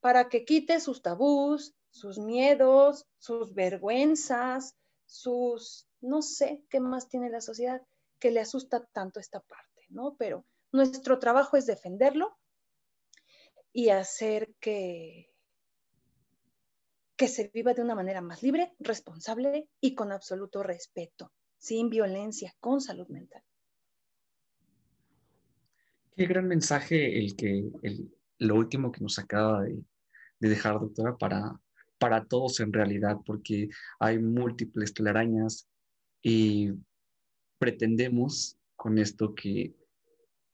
para 0.00 0.28
que 0.28 0.44
quite 0.44 0.80
sus 0.80 1.00
tabús, 1.00 1.74
sus 1.90 2.18
miedos, 2.18 3.06
sus 3.18 3.54
vergüenzas, 3.54 4.76
sus, 5.06 5.88
no 6.00 6.22
sé 6.22 6.64
qué 6.68 6.80
más 6.80 7.08
tiene 7.08 7.30
la 7.30 7.40
sociedad 7.40 7.82
que 8.18 8.30
le 8.30 8.40
asusta 8.40 8.84
tanto 8.92 9.20
esta 9.20 9.40
parte, 9.40 9.86
¿no? 9.88 10.16
Pero 10.18 10.44
nuestro 10.72 11.18
trabajo 11.18 11.56
es 11.56 11.66
defenderlo 11.66 12.36
y 13.72 13.90
hacer 13.90 14.54
que, 14.60 15.30
que 17.16 17.28
se 17.28 17.50
viva 17.52 17.74
de 17.74 17.82
una 17.82 17.94
manera 17.94 18.20
más 18.20 18.42
libre, 18.42 18.74
responsable 18.78 19.68
y 19.80 19.94
con 19.94 20.12
absoluto 20.12 20.62
respeto, 20.62 21.32
sin 21.58 21.88
violencia, 21.88 22.54
con 22.60 22.80
salud 22.80 23.08
mental. 23.08 23.42
Qué 26.14 26.26
gran 26.26 26.46
mensaje 26.46 27.18
el 27.18 27.36
que 27.36 27.70
lo 28.38 28.54
último 28.54 28.90
que 28.90 29.02
nos 29.02 29.18
acaba 29.18 29.62
de, 29.62 29.82
dejar, 30.40 30.80
doctora, 30.80 31.16
para, 31.16 31.60
para 31.98 32.24
todos 32.24 32.60
en 32.60 32.72
realidad, 32.72 33.18
porque 33.24 33.68
hay 33.98 34.18
múltiples 34.18 34.92
telarañas 34.94 35.68
y 36.22 36.70
pretendemos 37.58 38.58
con 38.74 38.98
esto 38.98 39.34
que 39.34 39.74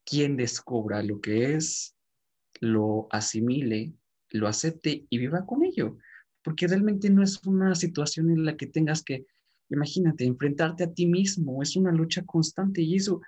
quien 0.04 0.36
descubra 0.36 1.02
lo 1.02 1.20
que 1.20 1.54
es, 1.54 1.96
lo 2.60 3.08
asimile, 3.10 3.92
lo 4.30 4.48
acepte 4.48 5.06
y 5.08 5.18
viva 5.18 5.44
con 5.46 5.64
ello 5.64 5.96
porque 6.42 6.66
realmente 6.66 7.10
no 7.10 7.22
es 7.22 7.44
una 7.46 7.74
situación 7.74 8.30
en 8.30 8.44
la 8.44 8.56
que 8.56 8.66
tengas 8.66 9.02
que, 9.02 9.26
imagínate, 9.70 10.24
enfrentarte 10.24 10.84
a 10.84 10.92
ti 10.92 11.06
mismo, 11.06 11.62
es 11.62 11.76
una 11.76 11.92
lucha 11.92 12.24
constante 12.24 12.82
y 12.82 12.96
eso 12.96 13.20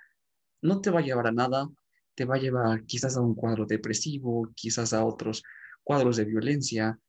no 0.61 0.81
te 0.81 0.89
va 0.89 0.99
a 0.99 1.03
llevar 1.03 1.27
a 1.27 1.31
nada, 1.31 1.69
te 2.13 2.25
va 2.25 2.35
a 2.35 2.39
llevar 2.39 2.83
quizás 2.85 3.17
a 3.17 3.21
un 3.21 3.35
cuadro 3.35 3.65
depresivo, 3.65 4.51
quizás 4.55 4.93
a 4.93 5.05
otros 5.05 5.43
cuadros 5.83 6.17
de 6.17 6.25
violencia, 6.25 6.99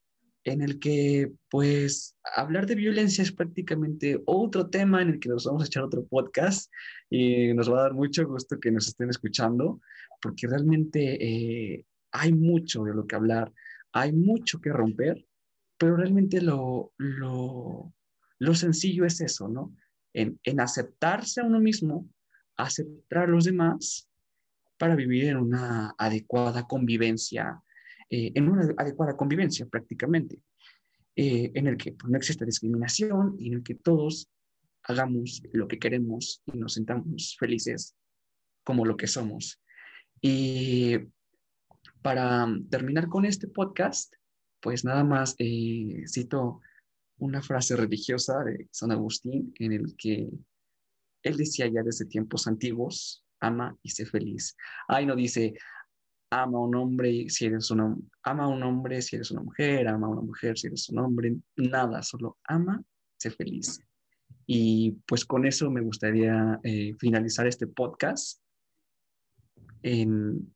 en 0.47 0.63
el 0.63 0.79
que 0.79 1.33
pues 1.51 2.17
hablar 2.37 2.67
de 2.67 2.77
violencia 2.77 3.23
es 3.23 3.33
prácticamente 3.33 4.23
otro 4.27 4.69
tema 4.71 5.03
en 5.03 5.11
el 5.11 5.21
que 5.21 5.29
nos 5.29 5.45
vamos 5.45 5.63
a 5.63 5.67
echar 5.67 5.83
otro 5.83 6.07
podcast 6.07 6.73
y 7.11 7.53
nos 7.53 7.71
va 7.71 7.81
a 7.81 7.83
dar 7.83 7.95
mucho 7.95 8.27
gusto 8.27 8.59
que 8.59 8.71
nos 8.71 8.89
estén 8.89 9.11
escuchando, 9.11 9.81
porque 10.23 10.47
realmente 10.47 11.19
eh, 11.21 11.85
hay 12.13 12.33
mucho 12.33 12.85
de 12.85 12.95
lo 12.95 13.07
que 13.07 13.17
hablar, 13.17 13.53
hay 13.93 14.13
mucho 14.13 14.61
que 14.61 14.73
romper 14.73 15.27
pero 15.79 15.97
realmente 15.97 16.41
lo, 16.41 16.93
lo, 16.97 17.93
lo 18.39 18.55
sencillo 18.55 19.05
es 19.05 19.21
eso, 19.21 19.49
¿no? 19.49 19.75
En, 20.13 20.39
en, 20.45 20.61
aceptarse 20.61 21.41
a 21.41 21.45
uno 21.45 21.61
mismo, 21.61 22.09
aceptar 22.57 23.25
a 23.25 23.27
los 23.27 23.45
demás 23.45 24.09
para 24.79 24.95
vivir 24.95 25.27
en 25.27 25.37
una 25.37 25.95
adecuada 25.99 26.67
convivencia, 26.67 27.61
eh, 28.11 28.33
en 28.35 28.49
una 28.49 28.73
adecuada 28.77 29.17
convivencia 29.17 29.67
prácticamente, 29.67 30.41
eh, 31.15 31.51
en 31.55 31.67
el 31.67 31.77
que 31.77 31.93
pues, 31.93 32.11
no 32.11 32.17
existe 32.17 32.45
discriminación 32.45 33.37
y 33.39 33.49
en 33.49 33.55
el 33.55 33.63
que 33.63 33.75
todos 33.75 34.29
hagamos 34.85 35.43
lo 35.53 35.67
que 35.67 35.79
queremos 35.79 36.43
y 36.47 36.59
nos 36.59 36.75
sentamos 36.75 37.37
felices 37.39 37.97
como 38.65 38.85
lo 38.85 38.97
que 38.97 39.07
somos. 39.07 39.61
Y 40.21 40.99
para 42.03 42.47
terminar 42.71 43.09
con 43.09 43.25
este 43.25 43.49
podcast, 43.49 44.15
pues 44.61 44.85
nada 44.85 45.05
más 45.05 45.35
eh, 45.39 46.05
cito 46.07 46.61
una 47.19 47.43
frase 47.43 47.77
religiosa 47.77 48.45
de 48.45 48.69
San 48.71 48.93
Agustín 48.93 49.53
en 49.59 49.73
el 49.73 49.97
que 49.97 50.29
él 51.23 51.37
decía 51.37 51.67
ya 51.67 51.83
desde 51.83 52.05
tiempos 52.05 52.47
antiguos, 52.47 53.25
ama 53.41 53.77
y 53.83 53.91
sé 53.91 54.07
feliz. 54.07 54.57
Ahí 54.89 55.07
no 55.07 55.17
dice, 55.17 55.55
ama 56.31 56.59
a 56.59 56.61
un 56.61 56.75
hombre 56.75 57.29
si 57.29 57.47
eres 57.47 57.71
una, 57.71 57.97
ama 58.23 58.45
a 58.45 58.49
un 58.49 58.63
hombre 58.63 59.03
si 59.03 59.17
eres 59.17 59.31
una 59.31 59.43
mujer, 59.43 59.89
ama 59.89 60.07
a 60.07 60.11
una 60.11 60.23
mujer 60.23 60.59
si 60.59 60.67
eres 60.67 60.89
un 60.89 60.99
hombre, 60.99 61.37
nada, 61.57 62.03
solo 62.03 62.39
ama, 62.45 62.83
sé 63.17 63.31
feliz. 63.31 63.81
Y 64.47 64.93
pues 65.07 65.25
con 65.25 65.45
eso 65.45 65.71
me 65.71 65.81
gustaría 65.81 66.61
eh, 66.63 66.95
finalizar 66.99 67.47
este 67.47 67.67
podcast 67.67 68.41
en, 69.83 70.53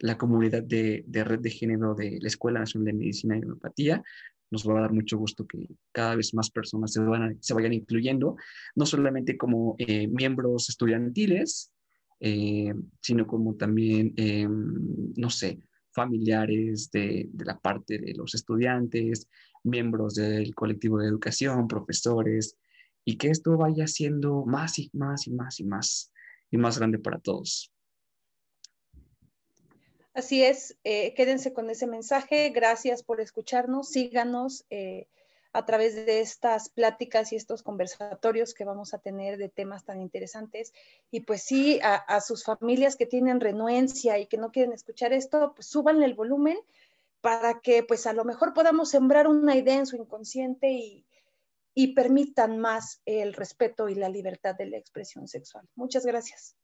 la 0.00 0.18
comunidad 0.18 0.62
de, 0.62 1.04
red 1.08 1.40
de 1.40 1.50
género 1.50 1.94
de 1.94 2.18
la 2.20 2.28
Escuela 2.28 2.60
Nacional 2.60 2.86
de 2.86 2.92
Medicina 2.94 3.36
y 3.36 3.42
Homeopatía. 3.42 4.02
Nos 4.50 4.68
va 4.68 4.78
a 4.78 4.82
dar 4.82 4.92
mucho 4.92 5.18
gusto 5.18 5.46
que 5.46 5.66
cada 5.92 6.14
vez 6.14 6.32
más 6.34 6.50
personas 6.50 6.92
se, 6.92 7.00
se 7.40 7.54
vayan 7.54 7.72
incluyendo, 7.72 8.36
no 8.74 8.86
solamente 8.86 9.36
como 9.36 9.74
eh, 9.78 10.06
miembros 10.06 10.68
estudiantiles, 10.68 11.72
eh, 12.20 12.72
sino 13.00 13.26
como 13.26 13.54
también, 13.56 14.12
em, 14.16 15.12
no 15.16 15.30
sé, 15.30 15.60
familiares 15.92 16.90
de, 16.90 17.28
de, 17.32 17.44
la 17.44 17.58
parte 17.58 17.98
de 17.98 18.14
los 18.14 18.34
estudiantes, 18.34 19.28
miembros 19.64 20.14
del 20.14 20.54
colectivo 20.54 20.98
de 20.98 21.08
educación, 21.08 21.68
profesores, 21.68 22.56
y 23.04 23.16
que 23.16 23.28
esto 23.28 23.56
vaya 23.56 23.86
siendo 23.86 24.44
más 24.44 24.78
y 24.78 24.90
más 24.92 25.26
y 25.26 25.32
más 25.32 25.60
y 25.60 25.64
más 25.64 26.12
y 26.50 26.56
más 26.58 26.78
grande 26.78 26.98
para 26.98 27.18
todos. 27.18 27.72
Así 30.16 30.42
es, 30.42 30.78
eh, 30.82 31.12
quédense 31.14 31.52
con 31.52 31.68
ese 31.68 31.86
mensaje. 31.86 32.48
Gracias 32.48 33.02
por 33.02 33.20
escucharnos. 33.20 33.90
Síganos 33.90 34.64
eh, 34.70 35.08
a 35.56 35.64
través 35.64 35.94
de 35.94 36.20
estas 36.20 36.68
pláticas 36.68 37.32
y 37.32 37.36
estos 37.36 37.62
conversatorios 37.62 38.52
que 38.52 38.66
vamos 38.66 38.92
a 38.92 38.98
tener 38.98 39.38
de 39.38 39.48
temas 39.48 39.84
tan 39.84 40.02
interesantes. 40.02 40.74
Y 41.10 41.20
pues 41.20 41.42
sí, 41.44 41.80
a, 41.82 42.20
sus 42.20 42.44
familias 42.44 42.94
que 42.94 43.06
tienen 43.06 43.40
renuencia 43.40 44.18
y 44.18 44.26
que 44.26 44.36
no 44.36 44.52
quieren 44.52 44.74
escuchar 44.74 45.14
esto, 45.14 45.54
pues 45.54 45.74
el 45.74 46.14
volumen 46.14 46.58
para 47.22 47.60
que 47.60 47.82
pues 47.82 48.06
a 48.06 48.12
lo 48.12 48.26
mejor 48.26 48.52
podamos 48.52 48.90
sembrar 48.90 49.28
una 49.28 49.56
idea 49.56 49.76
en 49.76 49.86
su 49.86 49.96
inconsciente 49.96 50.70
y, 50.72 51.06
y 51.74 51.94
permitan 51.94 52.58
más 52.58 53.00
el 53.06 53.32
respeto 53.32 53.88
y 53.88 53.94
la 53.94 54.10
libertad 54.10 54.54
de 54.54 54.66
la 54.66 54.76
expresión 54.76 55.26
sexual. 55.26 55.66
Muchas 55.74 56.04
gracias. 56.04 56.54